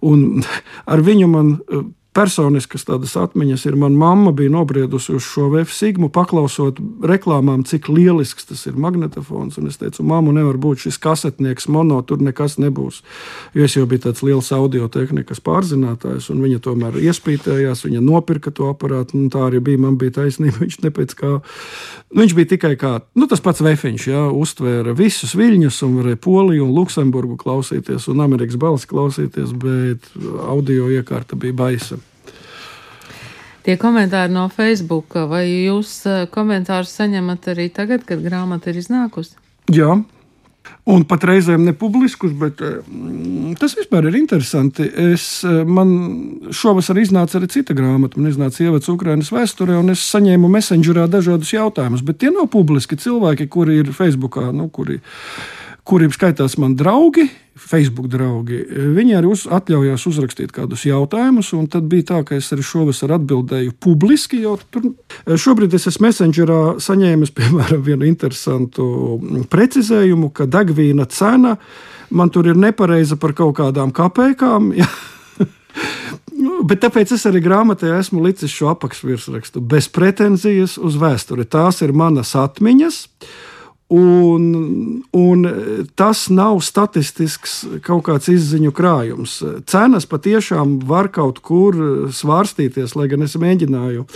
Un 0.00 0.42
ar 0.92 1.04
viņu 1.04 1.28
man 1.28 1.52
eh, 1.68 1.84
personiskas 2.14 2.86
tādas 2.86 3.16
atmiņas 3.18 3.64
ir. 3.66 3.76
Mana 3.80 3.98
mamma 3.98 4.32
bija 4.36 4.52
nobriedusi 4.54 5.16
uz 5.16 5.24
šo 5.26 5.48
VF 5.52 5.72
sigmu, 5.74 6.08
paklausot 6.14 6.78
reklāmām, 7.02 7.64
cik 7.66 7.88
lielisks 7.90 8.46
tas 8.50 8.62
ir 8.70 8.78
magnetofons. 8.80 9.58
Un 9.58 9.70
es 9.70 9.80
teicu, 9.80 10.04
mamma, 10.06 10.34
nevar 10.36 10.58
būt 10.60 10.86
šis 10.86 11.00
kasetnieks, 11.02 11.66
mono, 11.74 12.00
tur 12.06 12.22
nekas 12.22 12.56
nebūs. 12.62 13.02
Jo 13.56 13.66
es 13.66 13.74
jau 13.76 13.86
biju 13.90 14.06
tāds 14.06 14.22
liels 14.26 14.52
audio 14.54 14.88
tehnikas 14.92 15.42
pārzinātājs, 15.44 16.30
un 16.32 16.44
viņa 16.44 16.62
tomēr 16.64 17.00
iespītējās, 17.02 17.84
viņa 17.88 18.04
nopirka 18.04 18.54
to 18.54 18.70
aparātu. 18.70 19.18
Tā 19.34 19.48
arī 19.48 19.60
bija, 19.64 19.82
man 19.86 19.98
bija 20.00 20.20
taisnība. 20.22 20.54
Viņš, 20.64 21.14
kā, 21.18 21.30
nu, 22.14 22.22
viņš 22.22 22.32
bija 22.36 22.48
tikai 22.54 22.72
kā 22.80 22.90
nu, 23.18 23.26
tas 23.30 23.42
pats 23.44 23.62
vefiņš, 23.64 24.06
jā, 24.08 24.22
uztvēra 24.32 24.94
visus 24.96 25.34
viļņus 25.36 25.80
un 25.86 25.98
varēja 25.98 26.20
Poliju 26.24 26.64
un 26.66 26.72
Luksemburgu 26.76 27.36
klausīties 27.40 28.08
un 28.12 28.22
Amerikas 28.24 28.58
balsi 28.60 28.88
klausīties, 28.90 29.52
bet 29.60 30.08
audio 30.46 30.88
iekārta 30.94 31.38
bija 31.40 31.56
baisa. 31.64 31.98
Tie 33.64 33.78
komentāri 33.80 34.32
no 34.32 34.48
Facebook, 34.52 35.16
vai 35.30 35.46
jūs 35.48 36.02
eh, 36.08 36.24
komentārus 36.32 36.92
saņemat 36.98 37.48
arī 37.54 37.70
tagad, 37.72 38.04
kad 38.08 38.20
grāmata 38.24 38.72
ir 38.72 38.82
iznākusi? 38.82 39.38
Jā, 39.72 39.96
Un 40.84 41.06
pat 41.08 41.22
reizēm 41.24 41.62
nepubliskus, 41.64 42.34
bet 42.36 42.60
eh, 42.64 42.76
tas 43.60 43.72
vispār 43.76 44.10
ir 44.10 44.18
interesanti. 44.18 44.84
Es, 45.14 45.24
eh, 45.48 45.62
man 45.64 45.94
šovasar 46.52 47.00
iznāca 47.00 47.38
arī 47.38 47.48
cita 47.54 47.76
grāmata, 47.76 48.20
man 48.20 48.28
iznāca 48.28 48.66
ievads 48.66 48.90
Ukraiņas 48.92 49.32
vēsturē, 49.32 49.78
un 49.80 49.94
es 49.94 50.04
saņēmu 50.12 50.50
messengerā 50.52 51.06
dažādus 51.08 51.54
jautājumus, 51.56 52.04
bet 52.04 52.20
tie 52.20 52.32
nav 52.34 52.50
publiski 52.52 53.00
cilvēki, 53.00 53.48
kuri 53.48 53.80
ir 53.80 53.92
Facebookā, 53.96 54.50
nu, 54.52 54.68
kuri, 54.72 55.00
kuriem 55.84 56.12
skaitās 56.12 56.56
man 56.60 56.74
draugi, 56.78 57.26
Facebook 57.60 58.08
draugi, 58.10 58.56
viņi 58.96 59.14
arī 59.18 59.28
uz, 59.30 59.44
atļaujās 59.52 60.06
uzrakstīt 60.10 60.52
kādus 60.54 60.86
jautājumus. 60.88 61.52
Tad 61.70 61.86
bija 61.90 62.08
tā, 62.08 62.20
ka 62.26 62.38
es 62.38 62.50
arī 62.54 62.64
šovasar 62.66 63.14
atbildēju 63.18 63.76
publiski. 63.84 64.42
Tur, 64.74 64.90
šobrīd 65.28 65.76
es 65.76 65.86
esmu 65.92 66.08
Messengerā 66.08 66.60
saņēmis 66.82 67.34
piemēram 67.38 67.84
vienu 67.86 68.08
interesantu 68.08 68.86
precizējumu, 69.52 70.32
ka 70.34 70.48
degvīna 70.50 71.06
cena 71.12 71.54
man 72.14 72.32
tur 72.32 72.50
ir 72.50 72.58
nepareiza 72.58 73.18
par 73.20 73.36
kaut 73.36 73.58
kādām 73.60 73.94
kapekām. 73.94 74.72
Ja? 76.34 76.52
Bet 76.66 76.82
tāpēc 76.82 77.10
es 77.14 77.24
arī 77.26 77.40
grāmatā 77.42 77.88
esmu 77.96 78.20
licis 78.22 78.52
šo 78.52 78.68
apakšvirsrakstu 78.72 79.62
bez 79.64 79.88
pretenzijas 79.90 80.76
uz 80.78 80.98
vēsturi. 81.00 81.46
Tās 81.50 81.80
ir 81.82 81.94
manas 81.96 82.34
atmiņas. 82.38 82.98
Uh, 83.02 83.53
Un, 83.94 85.02
un 85.12 85.44
tas 85.94 86.24
nav 86.32 86.58
statistisks 86.64 87.52
kaut 87.84 88.06
kāds 88.08 88.30
izziņu 88.32 88.72
krājums. 88.74 89.36
Cenas 89.70 90.08
patiešām 90.10 90.78
var 90.88 91.10
kaut 91.14 91.38
kur 91.44 91.76
svārstīties, 92.14 92.96
lai 92.98 93.06
gan 93.12 93.26
es 93.26 93.36
mēģināju 93.38 94.06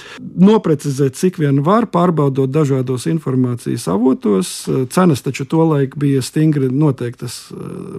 noprecizēt, 0.49 1.19
cik 1.21 1.39
vien 1.43 1.63
var, 1.67 1.87
pārbaudot 1.93 2.51
dažādos 2.51 3.07
informācijas 3.13 3.87
avotos. 3.93 4.55
Cenas 4.95 5.23
taču 5.23 5.47
tolaik 5.49 5.99
bija 6.01 6.25
stingri 6.25 6.73
noteiktas, 6.73 7.45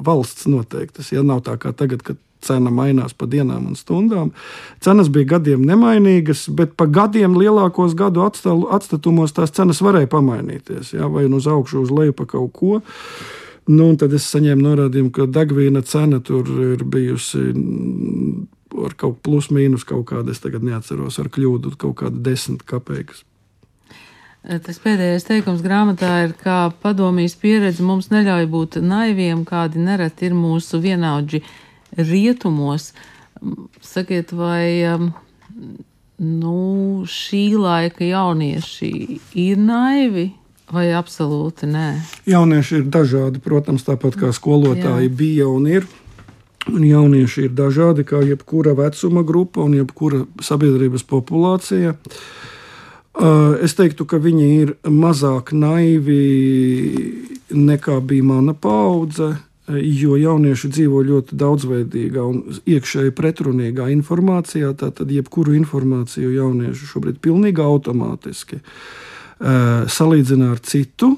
valsts 0.03 0.49
noteiktas. 0.49 1.13
Ja 1.15 1.23
nav 1.23 1.45
tā 1.47 1.55
kā 1.61 1.71
tagad, 1.71 2.03
kad 2.03 2.19
cena 2.45 2.71
mainās 2.73 3.15
pa 3.17 3.27
dienām 3.29 3.67
un 3.71 3.79
stundām. 3.79 4.31
Cenas 4.83 5.09
bija 5.13 5.35
gadiem 5.35 5.65
nemainīgas, 5.67 6.47
bet 6.55 6.75
pa 6.79 6.87
gadiem 6.87 7.35
lielākos 7.39 7.95
gadu 7.99 8.23
atstatumos 8.25 9.35
tās 9.35 9.53
cenas 9.55 9.83
varēja 9.85 10.11
pamainīties. 10.11 10.93
Jā, 10.95 11.09
vai 11.11 11.27
nu 11.27 11.41
uz 11.41 11.49
augšu, 11.51 11.83
uz 11.83 11.93
leju 11.93 12.15
pa 12.15 12.29
kaut 12.29 12.53
ko. 12.55 12.79
Nu, 13.69 13.91
tad 14.01 14.15
es 14.17 14.25
saņēmu 14.33 14.65
norādījumu, 14.65 15.11
ka 15.13 15.27
degvīna 15.29 15.83
cena 15.85 16.17
tur 16.25 16.47
ir 16.71 16.85
bijusi 16.89 17.51
ar 18.85 18.95
kaut 18.97 19.19
plus 19.25 19.49
mīnus 19.53 19.85
kaut 19.87 20.07
kādu, 20.09 20.33
es 20.33 20.41
tagad 20.41 20.65
neatceros, 20.65 21.19
ar 21.21 21.29
kļūdu 21.33 21.75
kaut 21.77 21.99
kādu 22.01 22.21
desmit 22.25 22.63
kapeikas. 22.69 23.23
Tas 24.39 24.79
pēdējais 24.79 25.25
teikums 25.27 25.61
grāmatā 25.61 26.11
ir, 26.23 26.33
ka 26.39 26.69
padomjas 26.81 27.35
pieredze 27.37 27.83
mums 27.83 28.07
neļauj 28.13 28.45
būt 28.49 28.77
naiviem, 28.81 29.43
kādi 29.45 29.81
nereti 29.83 30.29
ir 30.29 30.37
mūsu 30.37 30.79
vienaudži 30.79 31.41
rietumos. 32.07 32.91
Sakiet, 33.81 34.33
vai 34.35 34.83
um, 34.91 35.11
nu, 36.19 37.05
šī 37.07 37.43
laika 37.59 38.03
jaunieši 38.07 38.91
ir 39.39 39.63
naivi? 39.63 40.29
Vai 40.69 40.91
absolūti 40.93 41.65
nē? 41.65 41.87
Jaunieši 42.29 42.83
ir 42.83 42.89
dažādi, 42.93 43.41
protams, 43.41 43.87
tāpat 43.87 44.19
kā 44.19 44.29
skolotāji 44.35 45.07
Jā. 45.07 45.15
bija 45.17 45.47
un 45.49 45.65
ir. 45.65 45.87
Un 46.69 46.83
jaunieši 46.85 47.47
ir 47.47 47.55
dažādi, 47.57 48.05
kā 48.05 48.19
jebkura 48.21 48.75
vecuma 48.77 49.23
grupa 49.25 49.63
un 49.65 49.73
jebkura 49.79 50.25
sabiedrības 50.45 51.07
populācija. 51.09 51.95
Es 53.65 53.73
teiktu, 53.79 54.05
ka 54.05 54.19
viņi 54.21 54.49
ir 54.59 54.75
mazāk 54.85 55.55
naivi 55.57 56.19
nekā 57.49 57.97
bija 58.05 58.27
mana 58.27 58.53
paudze, 58.53 59.33
jo 59.77 60.17
jaunieši 60.19 60.71
dzīvo 60.73 61.03
ļoti 61.05 61.37
daudzveidīgā 61.39 62.25
un 62.25 62.59
iekšēji 62.65 63.15
pretrunīgā 63.17 63.89
informācijā. 63.93 64.73
Tātad, 64.79 65.11
jebkuru 65.13 65.55
informāciju 65.59 66.33
jaunieši 66.33 66.91
šobrīd 66.93 67.23
pilnīgi 67.23 67.63
automātiski 67.63 68.61
salīdzina 69.39 70.53
ar 70.53 70.59
citu 70.65 71.15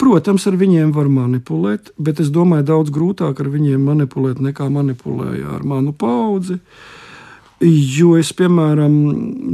Protams, 0.00 0.44
ar 0.48 0.56
viņiem 0.60 0.92
var 0.94 1.08
manipulēt, 1.08 1.92
bet 1.96 2.20
es 2.22 2.30
domāju, 2.32 2.66
daudz 2.68 2.92
grūtāk 2.92 3.40
ar 3.40 3.48
viņiem 3.52 3.84
manipulēt 3.88 4.42
nekā 4.44 4.68
manipulēja 4.72 5.56
ar 5.56 5.64
manu 5.68 5.94
paudzi. 5.96 6.58
Jo 7.62 8.16
es, 8.18 8.32
piemēram, 8.34 8.94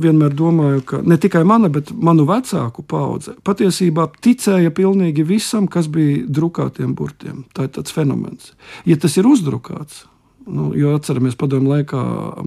vienmēr 0.01 0.33
domāju, 0.37 0.81
ka 0.89 1.01
ne 1.05 1.19
tikai 1.21 1.43
mana, 1.45 1.69
bet 1.73 1.91
manu 1.93 2.25
vecāku 2.29 2.81
paudze 2.89 3.35
patiesībā 3.45 4.07
ticēja 4.25 4.73
pilnīgi 4.73 5.27
visam, 5.29 5.67
kas 5.69 5.91
bija 5.93 6.23
drukātiem 6.25 6.95
burtiem. 6.97 7.43
Tā 7.53 7.67
ir 7.67 7.75
tāds 7.77 7.93
fenomens. 7.93 8.55
Ja 8.89 8.97
tas 8.97 9.19
ir 9.21 9.29
uzdrukāts, 9.29 10.07
nu, 10.49 10.71
jo 10.79 10.95
atceramies, 10.97 11.37
padomju 11.37 11.75
laikā 11.75 12.05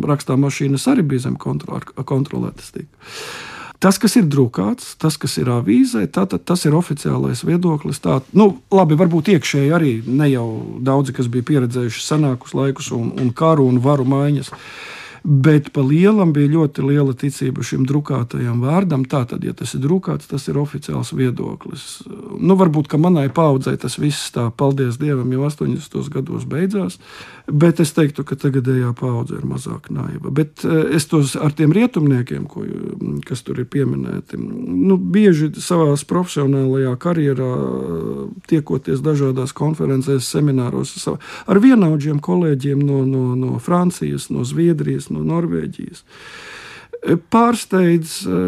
rakstā 0.10 0.38
mašīnas 0.41 0.88
arī 0.89 1.06
bija 1.13 1.27
zem 1.27 1.36
kontrolētas. 1.38 2.72
Tika. 2.74 3.12
Tas, 3.82 4.00
kas 4.01 4.18
ir 4.18 4.25
drukāts, 4.30 4.96
tas, 5.01 5.18
kas 5.22 5.38
ir 5.41 5.51
avīzē, 5.53 6.08
tātad 6.13 6.41
tas 6.46 6.65
ir 6.65 6.77
oficiālais 6.77 7.44
viedoklis. 7.46 8.01
Tā, 8.01 8.20
nu, 8.38 8.48
labi, 8.74 8.98
varbūt 8.98 9.30
iekšēji 9.36 9.75
arī 9.77 9.94
ne 10.06 10.30
jau 10.32 10.48
daudzi, 10.82 11.13
kas 11.18 11.30
bija 11.30 11.46
pieredzējuši 11.51 12.01
senākus 12.06 12.58
laikus 12.58 12.89
un, 12.98 13.13
un 13.22 13.30
karu 13.34 13.68
un 13.70 13.77
varu 13.82 14.08
maiņas. 14.10 14.51
Uh, 14.53 14.98
Bet 15.24 15.70
pa 15.75 15.84
lielam 15.86 16.32
bija 16.34 16.50
ļoti 16.50 16.82
liela 16.82 17.13
ticība 17.13 17.62
šim 17.66 17.84
drukātajam 17.86 18.63
vārdam. 18.66 19.04
Tātad, 19.06 19.44
ja 19.46 19.54
tas 19.54 19.75
ir 19.78 19.84
drukāts, 19.84 20.25
tas 20.32 20.48
ir 20.50 20.58
oficiāls 20.58 21.13
viedoklis. 21.13 22.01
Nu, 22.42 22.58
varbūt 22.58 22.90
manai 22.98 23.28
paudzei 23.30 23.78
tas 23.78 24.00
viss 24.01 24.32
tā, 24.34 24.48
paldies 24.50 24.98
Dievam, 25.01 25.30
jau 25.30 25.46
80. 25.46 26.10
gados 26.10 26.48
beidzās. 26.50 26.98
Bet 27.46 27.80
es 27.84 27.94
teiktu, 27.94 28.25
ka 28.25 28.38
tagadējā 28.40 28.96
paudze 28.98 29.38
ir 29.38 29.46
mazāk 29.46 29.92
naiva. 29.94 30.34
Bet 30.34 30.66
eh, 30.66 30.96
es 30.98 31.06
tos 31.12 31.36
ar 31.38 31.54
tiem 31.54 31.74
rietumniekiem, 31.75 32.48
ko, 32.50 32.66
kas 33.28 33.46
tur 33.46 33.62
ir 33.62 33.70
pieminēti, 33.70 34.42
nu, 34.42 34.98
bieži 34.98 35.51
savā 35.62 35.92
profesionālajā 36.08 36.96
karjerā 37.01 37.51
tiekoties 38.50 39.04
dažādās 39.06 39.54
konferencēs, 39.54 40.30
semināros 40.34 40.96
ar 41.12 41.62
vienaudžiem 41.62 42.22
kolēģiem 42.24 42.82
no, 42.86 43.04
no, 43.06 43.24
no 43.38 43.60
Francijas, 43.62 44.30
no 44.34 44.46
Zviedrijas 44.48 45.11
no 45.13 45.24
Norvēģijas. 45.27 46.03
E, 47.01 47.15
pārsteidz 47.34 48.18
e, 48.30 48.39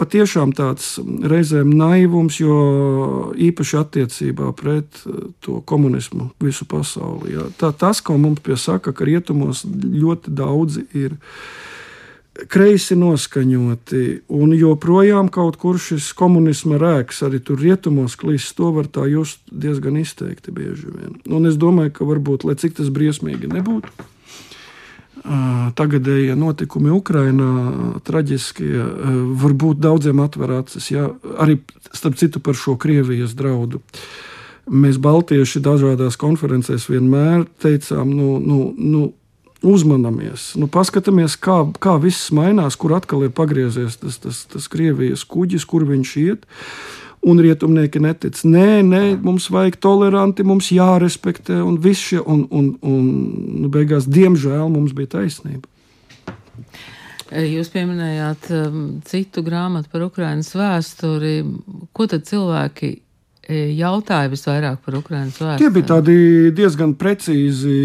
patiešām 0.00 0.54
tāds 0.56 0.94
reizēm 1.28 1.74
naivums, 1.76 2.38
jo 2.40 3.32
īpaši 3.36 3.80
attiecībā 3.82 4.52
pret 4.56 5.02
e, 5.04 5.26
to 5.44 5.60
komunismu 5.68 6.30
visu 6.40 6.64
pasauli. 6.68 7.34
Jā. 7.36 7.50
Tā, 7.60 7.72
tas, 7.76 8.00
ko 8.00 8.16
mums 8.20 8.40
piesaka, 8.44 8.94
ka 8.96 9.08
rietumos 9.08 9.66
ļoti 9.66 10.32
daudzi 10.32 10.86
ir 10.96 11.18
kreisi 12.48 12.96
noskaņoti, 12.96 14.22
un 14.32 14.54
joprojām 14.56 15.28
kaut 15.32 15.58
kur 15.60 15.76
šis 15.76 16.14
komunisma 16.16 16.78
rēks 16.80 17.20
arī 17.26 17.42
tur 17.44 17.60
rietumos 17.60 18.16
klīst, 18.16 18.54
to 18.56 18.70
var 18.72 18.88
tā 18.88 19.04
just 19.10 19.42
diezgan 19.52 19.98
izteikti 20.00 20.54
bieži 20.54 20.88
vien. 20.88 21.18
Un 21.28 21.50
es 21.50 21.60
domāju, 21.60 21.92
ka 21.98 22.08
varbūt, 22.08 22.48
lai 22.48 22.56
cik 22.56 22.78
tas 22.80 22.88
briesmīgi 22.94 23.52
nebūtu, 23.52 24.08
tagadējie 25.78 26.34
notikumi 26.38 26.90
Ukrajinā, 26.94 27.52
traģiskie, 28.06 28.72
varbūt 29.38 29.80
daudziem 29.82 30.20
atver 30.24 30.58
acis. 30.58 30.90
Ja? 30.90 31.08
Arī 31.38 31.60
starp 31.92 32.18
citu 32.20 32.42
par 32.42 32.58
šo 32.58 32.76
Krievijas 32.80 33.36
draudu. 33.38 33.82
Mēs, 34.70 34.98
Baltieši, 35.02 35.62
dažādās 35.62 36.18
konferencēs 36.20 36.86
vienmēr 36.90 37.48
teicām, 37.62 38.12
nu, 38.14 38.36
nu, 38.38 38.58
nu, 38.78 39.08
uzmanamies, 39.62 40.52
nu, 40.58 40.68
paskatāmies, 40.70 41.36
kā, 41.38 41.62
kā 41.82 41.96
viss 42.02 42.32
mainās, 42.34 42.76
kur 42.78 42.94
atkal 42.96 43.26
ir 43.26 43.34
pagriezies 43.34 43.98
tas, 44.02 44.18
tas, 44.22 44.42
tas 44.50 44.68
Krievijas 44.70 45.24
kuģis, 45.26 45.66
kur 45.70 45.86
viņš 45.88 46.14
iet. 46.22 46.46
Un 47.22 47.38
rietumnieki 47.38 48.00
netic. 48.02 48.40
Nē, 48.42 48.80
nē, 48.82 49.02
mums 49.22 49.46
vajag 49.54 49.76
toleranti, 49.84 50.42
mums 50.42 50.72
jārespektē, 50.74 51.60
un 51.62 51.76
viss 51.78 52.08
šie, 52.08 52.18
un, 52.18 52.48
un, 52.50 52.72
un 52.82 53.04
nu, 53.62 53.70
beigās, 53.70 54.08
diemžēl, 54.10 54.64
mums 54.72 54.90
bija 54.96 55.12
taisnība. 55.20 55.68
Jūs 57.32 57.70
pieminējāt 57.72 58.50
um, 58.52 58.80
citu 59.08 59.40
grāmatu 59.46 59.88
par 59.92 60.02
Ukraiņas 60.08 60.50
vēsturi. 60.58 61.36
Ko 61.94 62.08
tad 62.10 62.26
cilvēki 62.28 62.90
jautāja 63.78 64.30
visvairāk 64.32 64.80
par 64.84 64.96
Ukraiņas 64.98 65.38
vēsturi? 65.40 65.60
Tie 65.62 65.70
bija 65.74 65.88
tādi 65.92 66.16
diezgan 66.56 66.94
precīzi 66.98 67.76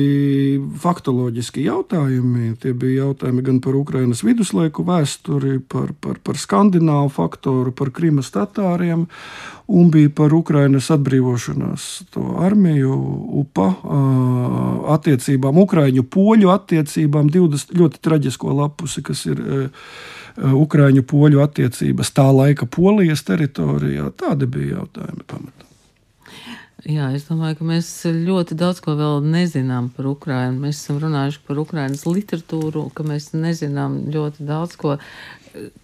faktoloģiski 0.84 1.66
jautājumi. 1.68 2.54
Tie 2.62 2.74
bija 2.78 3.08
jautājumi 3.08 3.46
gan 3.50 3.62
par 3.64 3.78
Ukraiņas 3.80 4.24
viduslaiku 4.28 4.86
vēsturi, 4.88 5.58
par, 5.70 5.94
par, 6.04 6.22
par 6.24 6.40
skandināvu 6.40 7.12
faktoru, 7.18 7.76
par 7.76 7.94
Krimas 7.96 8.32
tatāriem, 8.36 9.08
un 9.68 9.92
bija 9.92 10.10
par 10.16 10.34
Ukraiņas 10.34 10.90
atbrīvošanās 10.96 11.88
armiju, 12.48 12.96
UPA 13.44 13.68
attiecībām, 14.96 15.60
Ukraiņu 15.66 16.06
poļu 16.08 16.54
attiecībām, 16.56 17.32
20 17.34 17.76
ļoti 17.78 18.02
traģisko 18.08 18.56
lapusi, 18.62 19.04
kas 19.04 19.26
ir 19.28 19.44
Ukrāņu 20.38 21.02
poļu 21.10 21.42
attiecības 21.42 22.12
tā 22.14 22.28
laika 22.30 22.68
polijas 22.70 23.26
teritorijā. 23.26 24.12
Tādi 24.22 24.46
bija 24.46 24.78
jautājumi 24.78 25.26
pamatā. 25.26 25.68
Jā, 26.86 27.10
es 27.18 27.26
domāju, 27.26 27.58
ka 27.58 27.66
mēs 27.68 27.88
ļoti 28.06 28.56
daudz 28.56 28.80
ko 28.86 28.94
vēl 28.96 29.26
nezinām 29.26 29.90
par 29.96 30.08
Ukrajinu. 30.12 30.62
Mēs 30.62 30.84
esam 30.84 31.02
runājuši 31.02 31.42
par 31.48 31.58
Ukraiņas 31.64 32.06
literatūru, 32.06 32.86
ka 32.96 33.04
mēs 33.04 33.32
nezinām 33.34 34.04
ļoti 34.14 34.46
daudz 34.48 34.78
ko. 34.80 34.94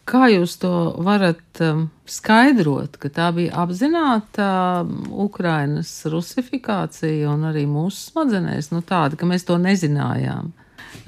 Kā 0.10 0.28
jūs 0.32 0.58
to 0.62 0.74
varat 1.04 1.62
um, 1.66 1.86
skaidrot, 2.10 2.98
ka 3.02 3.12
tā 3.14 3.30
bija 3.36 3.56
apzināta 3.64 4.48
um, 4.84 5.06
Ukraiņas 5.28 5.94
rusifikācija 6.14 7.32
un 7.32 7.48
arī 7.52 7.68
mūsu 7.70 8.12
smadzenēs, 8.12 8.72
nu 8.74 8.84
tāda, 8.86 9.20
ka 9.20 9.30
mēs 9.30 9.48
to 9.48 9.60
nezinājām? 9.62 10.54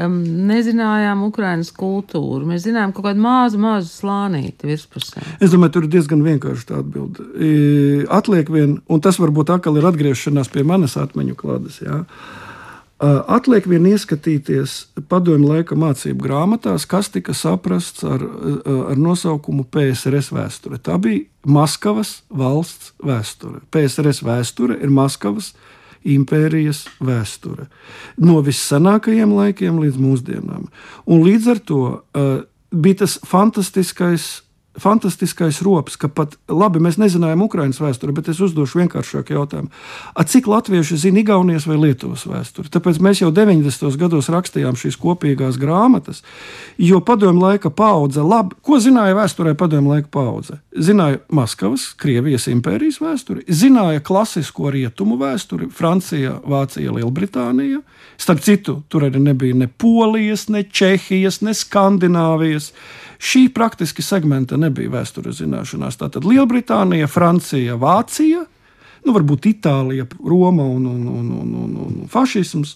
um, 0.02 0.16
nezinājām 0.50 1.24
Ukraiņas 1.30 1.72
kultūru. 1.76 2.46
Mēs 2.50 2.66
zinājām 2.68 2.94
kaut 2.96 3.10
kādu 3.10 3.24
mazu, 3.24 3.60
mazu 3.62 3.92
slānīti 3.92 4.70
virspusē. 4.70 5.24
Es 5.40 5.54
domāju, 5.54 5.76
tur 5.78 5.88
ir 5.88 5.94
diezgan 5.98 6.24
vienkārši 6.26 6.70
tā 6.72 6.80
atbilde. 6.82 7.28
Atliek 8.14 8.50
vien, 8.54 8.80
un 8.92 9.04
tas 9.04 9.20
varbūt 9.22 9.54
atkal 9.56 9.80
ir 9.80 9.88
atgriešanās 9.92 10.52
pie 10.54 10.66
manas 10.68 10.98
atmiņu 11.02 11.38
klādes. 11.40 11.82
Jā. 11.84 12.04
Atliek 13.04 13.66
vien 13.68 13.84
ieskatīties 13.90 14.76
padomju 15.12 15.50
laika 15.50 15.76
mācību 15.76 16.24
grāmatās, 16.24 16.86
kas 16.88 17.10
tika 17.12 17.34
saprasts 17.36 18.06
ar, 18.08 18.24
ar 18.24 18.96
nosaukumu 18.96 19.66
PSRS 19.68 20.32
vēsture. 20.32 20.80
Tā 20.80 20.96
bija 21.04 21.26
Maskavas 21.44 22.22
valsts 22.32 22.94
vēsture. 23.04 23.60
PSRS 23.76 24.24
vēsture 24.24 24.80
ir 24.80 24.94
Maskavas 24.96 25.52
impērijas 26.06 26.86
vēsture. 27.04 27.68
No 28.22 28.40
vissenākajiem 28.46 29.34
laikiem 29.42 29.82
līdz 29.84 30.00
mūsdienām. 30.00 30.70
Un 31.04 31.26
līdz 31.26 31.52
ar 31.52 31.62
to 31.68 31.82
bija 32.72 33.02
tas 33.04 33.20
fantastiskais 33.28 34.45
fantastiskais 34.82 35.62
rops, 35.66 35.96
ka 36.00 36.10
pat 36.12 36.36
labi 36.52 36.82
mēs 36.84 36.98
nezinājām 37.00 37.46
Ukraiņas 37.46 37.80
vēsturi, 37.82 38.16
bet 38.16 38.30
es 38.32 38.42
uzdošu 38.44 38.82
vienkāršāku 38.82 39.36
jautājumu. 39.36 39.72
A 40.16 40.26
cik 40.28 40.50
latvieši 40.52 40.98
zina 41.06 41.22
Igaunijas 41.22 41.68
vai 41.70 41.78
Lietuvas 41.80 42.26
vēsturi? 42.28 42.72
Tāpēc 42.74 43.00
mēs 43.04 43.22
jau 43.24 43.32
90. 43.36 43.98
gados 44.02 44.30
rakstījām 44.34 44.78
šīs 44.80 45.00
kopīgās 45.02 45.60
grāmatas, 45.62 46.22
jo 46.82 47.00
padomju 47.06 47.46
laika 47.46 47.72
paudze, 47.72 48.24
labi, 48.26 48.58
ko 48.66 48.80
zināja 48.84 49.18
vēsturē 49.18 49.56
padomju 49.60 49.96
laika 49.96 50.12
paudze? 50.12 50.60
Zināja 50.76 51.22
Maskavas, 51.32 51.88
Krievijas 52.00 52.50
impērijas 52.52 53.00
vēsturi, 53.04 53.46
zināja 53.48 54.04
klasisko 54.04 54.74
rietumu 54.76 55.20
vēsturi, 55.22 55.70
Francija, 55.72 56.40
Vācija, 56.44 56.92
Lielbritānija. 56.96 57.82
Starp 58.18 58.44
citu, 58.44 58.78
tur 58.88 59.08
arī 59.08 59.20
nebija 59.20 59.56
ne 59.56 59.68
Polijas, 59.68 60.48
ne 60.52 60.64
Čehijas, 60.64 61.42
ne 61.44 61.56
Skandināvijas. 61.56 62.72
Šī 63.22 63.48
praktiski 63.54 64.04
segmenta 64.06 64.58
nebija 64.60 64.92
vēstures 64.98 65.40
zināšanās. 65.42 66.00
Tātad 66.02 66.28
Lielbritānija, 66.28 67.10
Francija, 67.12 67.78
Vācija, 67.80 68.46
nu, 69.06 69.14
varbūt 69.16 69.50
Itālija, 69.52 70.08
Roma 70.20 70.66
un, 70.66 70.88
un, 70.90 71.06
un, 71.08 71.30
un, 71.42 71.54
un, 71.66 71.78
un 71.86 72.10
fašisms, 72.12 72.76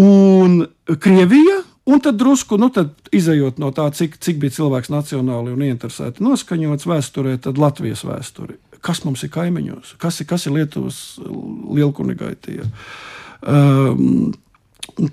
un 0.00 0.64
Krievija. 0.98 1.62
Un 1.84 2.00
tad 2.00 2.16
drusku, 2.16 2.56
nu, 2.56 2.70
tad 2.72 3.10
izējot 3.12 3.58
no 3.60 3.68
tā, 3.76 3.84
cik, 3.92 4.14
cik 4.24 4.38
bija 4.40 4.54
cilvēks 4.56 4.88
nacionāli 4.88 5.52
un 5.52 5.64
ieinteresēti 5.66 6.24
noskaņots 6.24 6.86
vēsturē, 6.88 7.34
tad 7.44 7.60
Latvijas 7.60 8.06
vēsture. 8.08 8.56
Kas 8.84 9.02
mums 9.04 9.20
ir 9.26 9.32
kaimiņos? 9.34 9.90
Kas 10.00 10.22
ir, 10.22 10.28
kas 10.30 10.46
ir 10.48 10.56
Lietuvas 10.56 11.02
lielkunigaitie? 11.20 12.64
Um, 13.44 14.32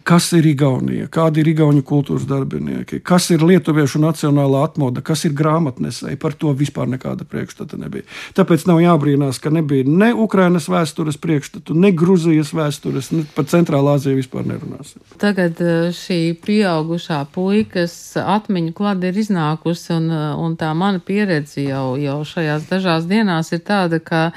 Kas 0.05 0.27
ir 0.37 0.45
Igaunija, 0.45 1.07
kādi 1.09 1.41
ir 1.41 1.47
Igaunijas 1.55 1.87
kultūras 1.89 2.27
darbinieki, 2.29 2.99
kas 3.01 3.31
ir 3.33 3.41
lietuviešu 3.41 3.97
nacionālā 4.03 4.61
atmoda, 4.67 5.01
kas 5.01 5.23
ir 5.25 5.33
grāmatnesēji. 5.37 6.19
Par 6.21 6.35
to 6.37 6.51
vispār 6.57 6.89
nekāda 6.91 7.25
priekšstata 7.25 7.79
nebija. 7.81 8.05
Tāpēc 8.37 8.67
nav 8.69 8.81
jābrīnās, 8.83 9.39
ka 9.41 9.49
nebija 9.53 9.87
ne 9.89 10.11
Ukrainas 10.13 10.67
vēstures 10.69 11.17
priekšstatu, 11.21 11.73
ne 11.73 11.89
Grūzijas 11.97 12.51
vēstures, 12.53 13.09
ne 13.15 13.23
par 13.33 13.47
Centrālā 13.49 13.95
Aziju 13.97 14.19
vispār 14.19 14.45
nerunāsim. 14.51 15.01
Tagad 15.21 15.57
eh, 15.65 15.89
šī 15.97 16.19
pieaugušā 16.45 17.23
puikas 17.33 17.95
atmiņu 18.21 18.75
klāte 18.77 19.09
ir 19.09 19.17
iznākusi, 19.23 19.89
un, 19.97 20.07
eh, 20.13 20.27
un 20.45 20.59
tā 20.61 20.75
mana 20.77 21.01
pieredze 21.01 21.65
jau, 21.65 21.95
jau 21.97 22.19
šajās 22.27 22.69
dažās 22.69 23.09
dienās 23.09 23.49
ir 23.55 23.65
tāda, 23.65 23.97
ka 23.97 24.27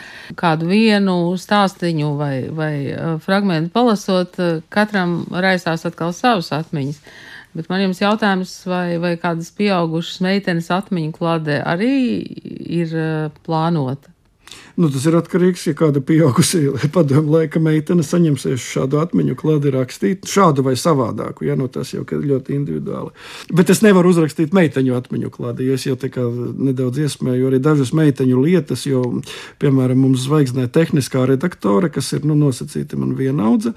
kādu 0.41 0.73
vienu 0.73 1.19
stāstiņu 1.37 2.17
vai, 2.17 2.35
vai 2.49 2.73
eh, 2.89 3.05
fragmentu 3.21 3.75
palasot, 3.77 4.41
katram 4.73 5.21
raisās 5.43 5.87
atkal 5.89 6.15
savas 6.17 6.53
atmiņas. 6.55 7.01
Bet 7.55 7.69
man 7.71 7.85
jums 7.85 8.01
jautājums, 8.03 8.53
vai, 8.67 8.97
vai 8.99 9.15
kādas 9.21 9.53
pieaugušas 9.55 10.19
meitenes 10.25 10.73
atmiņu 10.75 11.15
klāde 11.15 11.61
arī 11.63 11.93
ir 12.83 12.97
uh, 12.99 13.31
plānota? 13.47 14.11
Nu, 14.75 14.89
tas 14.91 15.05
ir 15.07 15.15
atkarīgs 15.15 15.69
no 15.69 15.71
ja 15.71 15.79
kāda 15.79 16.01
pieaugušā 16.03 16.89
padomu 16.95 17.37
laika 17.37 17.61
meitene 17.63 18.03
saņemsies 18.03 18.63
šādu 18.75 18.99
atmiņu 19.05 19.37
klādi 19.39 19.71
rakstīt, 19.75 20.27
šādu 20.27 20.65
vai 20.67 20.75
savādāku. 20.79 21.47
Ja, 21.47 21.55
nu, 21.59 21.69
tas 21.71 21.93
jau 21.95 22.03
ir 22.03 22.25
ļoti 22.33 22.57
individuāli. 22.57 23.13
Bet 23.55 23.71
es 23.71 23.85
nevaru 23.87 24.11
uzrakstīt 24.11 24.55
meiteņu 24.57 24.97
atmiņu 24.99 25.31
klādi, 25.35 25.69
jo 25.69 25.79
es 25.79 25.87
jau 25.87 25.95
nedaudz 25.95 27.05
iesmēju 27.07 27.53
arī 27.53 27.63
dažas 27.63 27.95
meiteņu 27.95 28.41
lietas, 28.43 28.83
jo, 28.91 29.05
piemēram, 29.63 30.03
mums 30.09 30.27
zvaigznē 30.27 30.67
tehniskā 30.75 31.23
redaktore, 31.31 31.93
kas 31.95 32.11
ir 32.19 32.27
nu, 32.27 32.35
nosacīta 32.39 32.99
man 32.99 33.15
vienaudze 33.19 33.77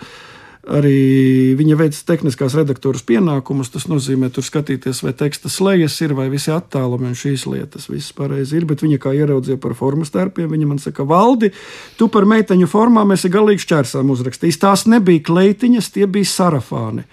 arī 0.68 1.56
viņa 1.58 1.78
veids 1.80 2.02
tehniskās 2.08 2.56
redaktoras 2.58 3.04
pienākumus. 3.08 3.72
Tas 3.74 3.88
nozīmē, 3.90 4.30
tur 4.34 4.46
skatīties, 4.46 5.02
vai 5.06 5.14
teksta 5.18 5.52
slēgas 5.52 5.96
ir, 6.04 6.16
vai 6.18 6.28
visi 6.34 6.52
attālumi 6.54 7.12
un 7.12 7.18
šīs 7.18 7.48
lietas. 7.50 7.88
Viss 7.92 8.16
pareizi 8.16 8.60
ir, 8.60 8.68
bet 8.70 8.84
viņa 8.84 9.00
kā 9.04 9.14
ieraudzīja 9.18 9.60
par 9.64 9.78
formas 9.80 10.12
tērpiem, 10.16 10.50
viņa 10.52 10.70
man 10.70 10.82
saka, 10.84 11.08
valdi, 11.08 11.54
tu 12.00 12.10
par 12.12 12.28
meiteņu 12.30 12.68
formām 12.72 13.16
esi 13.16 13.32
galīgi 13.34 13.66
šķērsām 13.68 14.12
uzrakstījis. 14.16 14.62
Tās 14.64 14.86
nebija 14.92 15.24
kleitiņas, 15.30 15.94
tie 15.96 16.10
bija 16.12 16.32
sarafāni. 16.32 17.08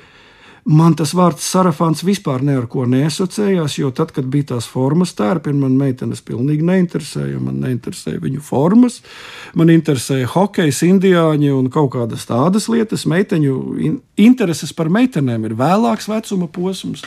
Man 0.64 0.94
tas 0.96 1.10
vārds 1.12 1.44
sarafāns 1.44 2.00
vispār 2.06 2.40
ne 2.40 2.54
ar 2.56 2.64
ko 2.72 2.86
neasociējās, 2.88 3.74
jo 3.82 3.90
tad, 3.92 4.14
kad 4.16 4.24
bija 4.32 4.54
tās 4.54 4.64
formas 4.70 5.12
tērpi, 5.12 5.52
man 5.52 5.74
meitenes 5.76 6.22
pilnīgi 6.24 6.64
neinteresēja. 6.64 7.40
Man 7.44 7.58
neinteresēja 7.60 8.22
viņu 8.22 8.40
formas, 8.44 9.02
man 9.52 9.72
interesēja 9.74 10.30
hokejs, 10.32 10.80
indiāņi 10.88 11.52
un 11.52 11.68
kaut 11.72 11.92
kādas 11.98 12.24
tādas 12.30 12.70
lietas. 12.72 13.04
Meiteņu 13.04 13.58
intereses 14.24 14.72
par 14.72 14.88
meitenēm 14.88 15.44
ir 15.44 15.58
vēlāks 15.60 16.08
vecuma 16.08 16.48
posms. 16.48 17.04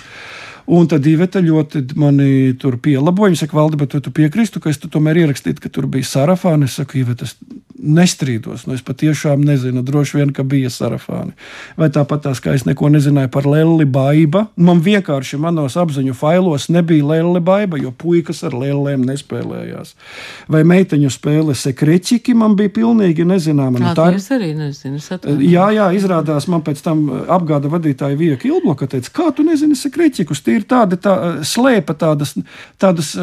Un 0.68 0.86
tad 0.92 1.06
Iveta 1.08 1.40
ļoti 1.42 1.82
mani 1.98 2.54
tur 2.62 2.76
pielaboja. 2.84 3.32
Viņa 3.32 3.42
saka, 3.42 3.58
Valdi, 3.58 3.80
bet 3.80 3.96
tu 4.04 4.12
piekrīstu, 4.14 4.62
ka 4.62 4.70
es 4.70 4.78
tu 4.84 4.90
tomēr 4.92 5.24
ierakstīju, 5.24 5.62
ka 5.64 5.72
tur 5.74 5.88
bija 5.90 6.06
sarafāni. 6.06 6.68
Es 6.68 6.76
saku, 6.78 7.00
Iveta, 7.02 7.26
es 7.26 7.38
nestrīdos. 7.78 8.66
Nu, 8.68 8.76
es 8.78 8.84
patiešām 8.86 9.42
nezinu, 9.46 9.84
droši 9.86 10.20
vien, 10.20 10.32
ka 10.36 10.44
bija 10.48 10.70
sarafāni. 10.74 11.34
Vai 11.78 11.90
tāpat 11.94 12.26
tās, 12.26 12.42
kā 12.44 12.56
es 12.58 12.66
neko 12.68 12.90
nezināju 12.94 13.32
par 13.34 13.48
Lelli 13.50 13.86
Baiba. 13.86 14.48
Man 14.56 14.82
vienkārši 14.86 15.40
manos 15.42 15.78
apziņu 15.80 16.16
failos 16.18 16.68
nebija 16.74 17.06
Lelli 17.06 17.42
Baiba, 17.44 17.80
jo 17.82 17.92
puikas 17.92 18.44
ar 18.48 18.56
lēlēm 18.58 19.06
nespēlējās. 19.08 19.94
Vai 20.52 20.64
meiteņu 20.68 21.12
spēle 21.14 21.56
sekreķiki 21.58 22.36
man 22.38 22.58
bija 22.60 22.74
pilnīgi 22.80 23.28
nezināma. 23.28 23.82
Nu, 23.82 23.94
tā 23.98 24.10
es 24.18 24.30
arī 24.34 24.54
nezinu. 24.58 25.02
Jā, 25.46 25.70
jā, 25.76 25.92
izrādās 25.98 26.50
man 26.52 26.66
pēc 26.66 26.82
tam 26.86 27.06
apgāda 27.28 27.72
vadītāja 27.72 28.18
Vieka 28.20 28.50
Ilbloka 28.50 28.90
teica, 28.90 29.14
kā 29.22 29.30
tu 29.36 29.46
nezini 29.48 29.78
sekreķikus, 29.78 30.44
tie 30.44 30.60
ir 30.60 30.68
tādi 30.70 31.00
tā, 31.02 31.16
slēpa 31.46 31.96
tādas, 31.98 32.36
tādas 32.82 33.14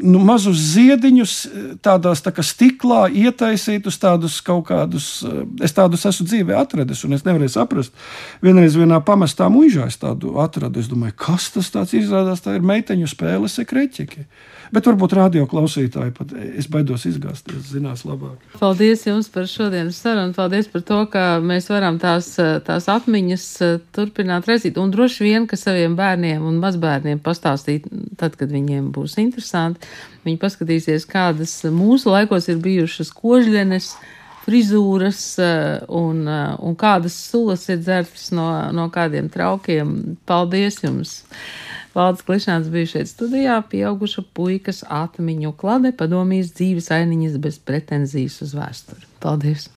nu, 0.00 0.20
mazus 0.24 0.60
ziediņus, 0.72 1.34
tādās 1.84 2.22
tā 2.24 2.32
kā 2.34 2.44
stiklā 2.46 3.04
ietaisītus, 3.10 3.98
tādus 4.02 4.38
kaut 4.44 4.66
kādus. 4.70 5.08
Eh, 5.26 5.42
es 5.66 5.74
tādus 5.76 6.06
esmu 6.08 6.26
dzīvē 6.28 6.56
atradis, 6.58 7.04
un 7.04 7.16
es 7.16 7.26
nevarēju 7.26 7.54
saprast. 7.56 7.92
Vienreiz 8.42 8.76
vienā 8.78 9.02
pamestā 9.04 9.50
mūžā 9.52 9.88
es 9.90 9.98
tādu 10.00 10.38
atradu. 10.42 10.80
Es 10.80 10.90
domāju, 10.90 11.16
kas 11.16 11.50
tas 11.54 11.70
tāds 11.74 11.94
izrādās, 11.98 12.44
tā 12.44 12.56
ir 12.56 12.66
meiteņu 12.66 13.10
spēle 13.10 13.50
sekreķiki. 13.50 14.26
Bet 14.72 14.86
varbūt 14.88 15.12
radio 15.12 15.44
klausītāji 15.44 16.14
pat 16.16 16.30
es 16.56 16.64
baidos 16.72 17.04
izgāzties, 17.04 17.74
zinās 17.74 18.06
labāk. 18.08 18.38
Paldies 18.56 19.04
jums 19.04 19.28
par 19.28 19.44
šodienas 19.50 19.98
sarunu. 20.00 20.32
Paldies 20.32 20.70
par 20.72 20.84
to, 20.88 21.02
ka 21.12 21.24
mēs 21.44 21.68
varam 21.68 21.98
tās, 22.00 22.30
tās 22.66 22.88
atmiņas 22.88 23.46
eh, 23.66 23.74
turpināt 23.92 24.48
redzēt. 24.48 24.80
Un 24.80 24.94
droši 24.94 25.28
vien, 25.28 25.48
ka 25.50 25.60
saviem 25.60 25.96
bērniem 25.98 26.44
un 26.48 26.56
mazbērniem 26.62 27.20
pastāstīt, 27.20 27.90
tad, 28.16 28.38
kad 28.40 28.52
viņiem 28.52 28.88
būs 28.94 29.18
interesanti, 29.20 29.81
viņi 30.26 30.40
paskatīsies, 30.42 31.06
kādas 31.10 31.54
mūsu 31.74 32.12
laikos 32.12 32.48
ir 32.52 32.60
bijušas 32.62 33.12
kožļenes 33.16 33.92
frizūras 34.42 35.20
eh, 35.42 35.82
un, 35.88 36.24
eh, 36.28 36.54
un 36.62 36.78
kādas 36.78 37.16
sulas 37.30 37.68
ir 37.70 37.82
dzertas 37.82 38.30
no, 38.34 38.48
no 38.74 38.88
kādiem 38.94 39.30
traukiem. 39.32 40.16
Paldies 40.28 40.82
jums! 40.82 41.20
Valdes 41.92 42.24
Klišāns 42.24 42.70
bija 42.72 42.88
šeit 42.88 43.10
studijā, 43.10 43.58
pieauguša 43.68 44.24
puikas 44.32 44.80
atmiņu 44.88 45.52
klade, 45.60 45.92
padomīs 45.92 46.54
dzīves 46.56 46.88
ainiņas 46.96 47.36
bez 47.44 47.60
pretenzijas 47.60 48.40
uz 48.46 48.56
vēsturi. 48.56 49.04
Paldies! 49.20 49.68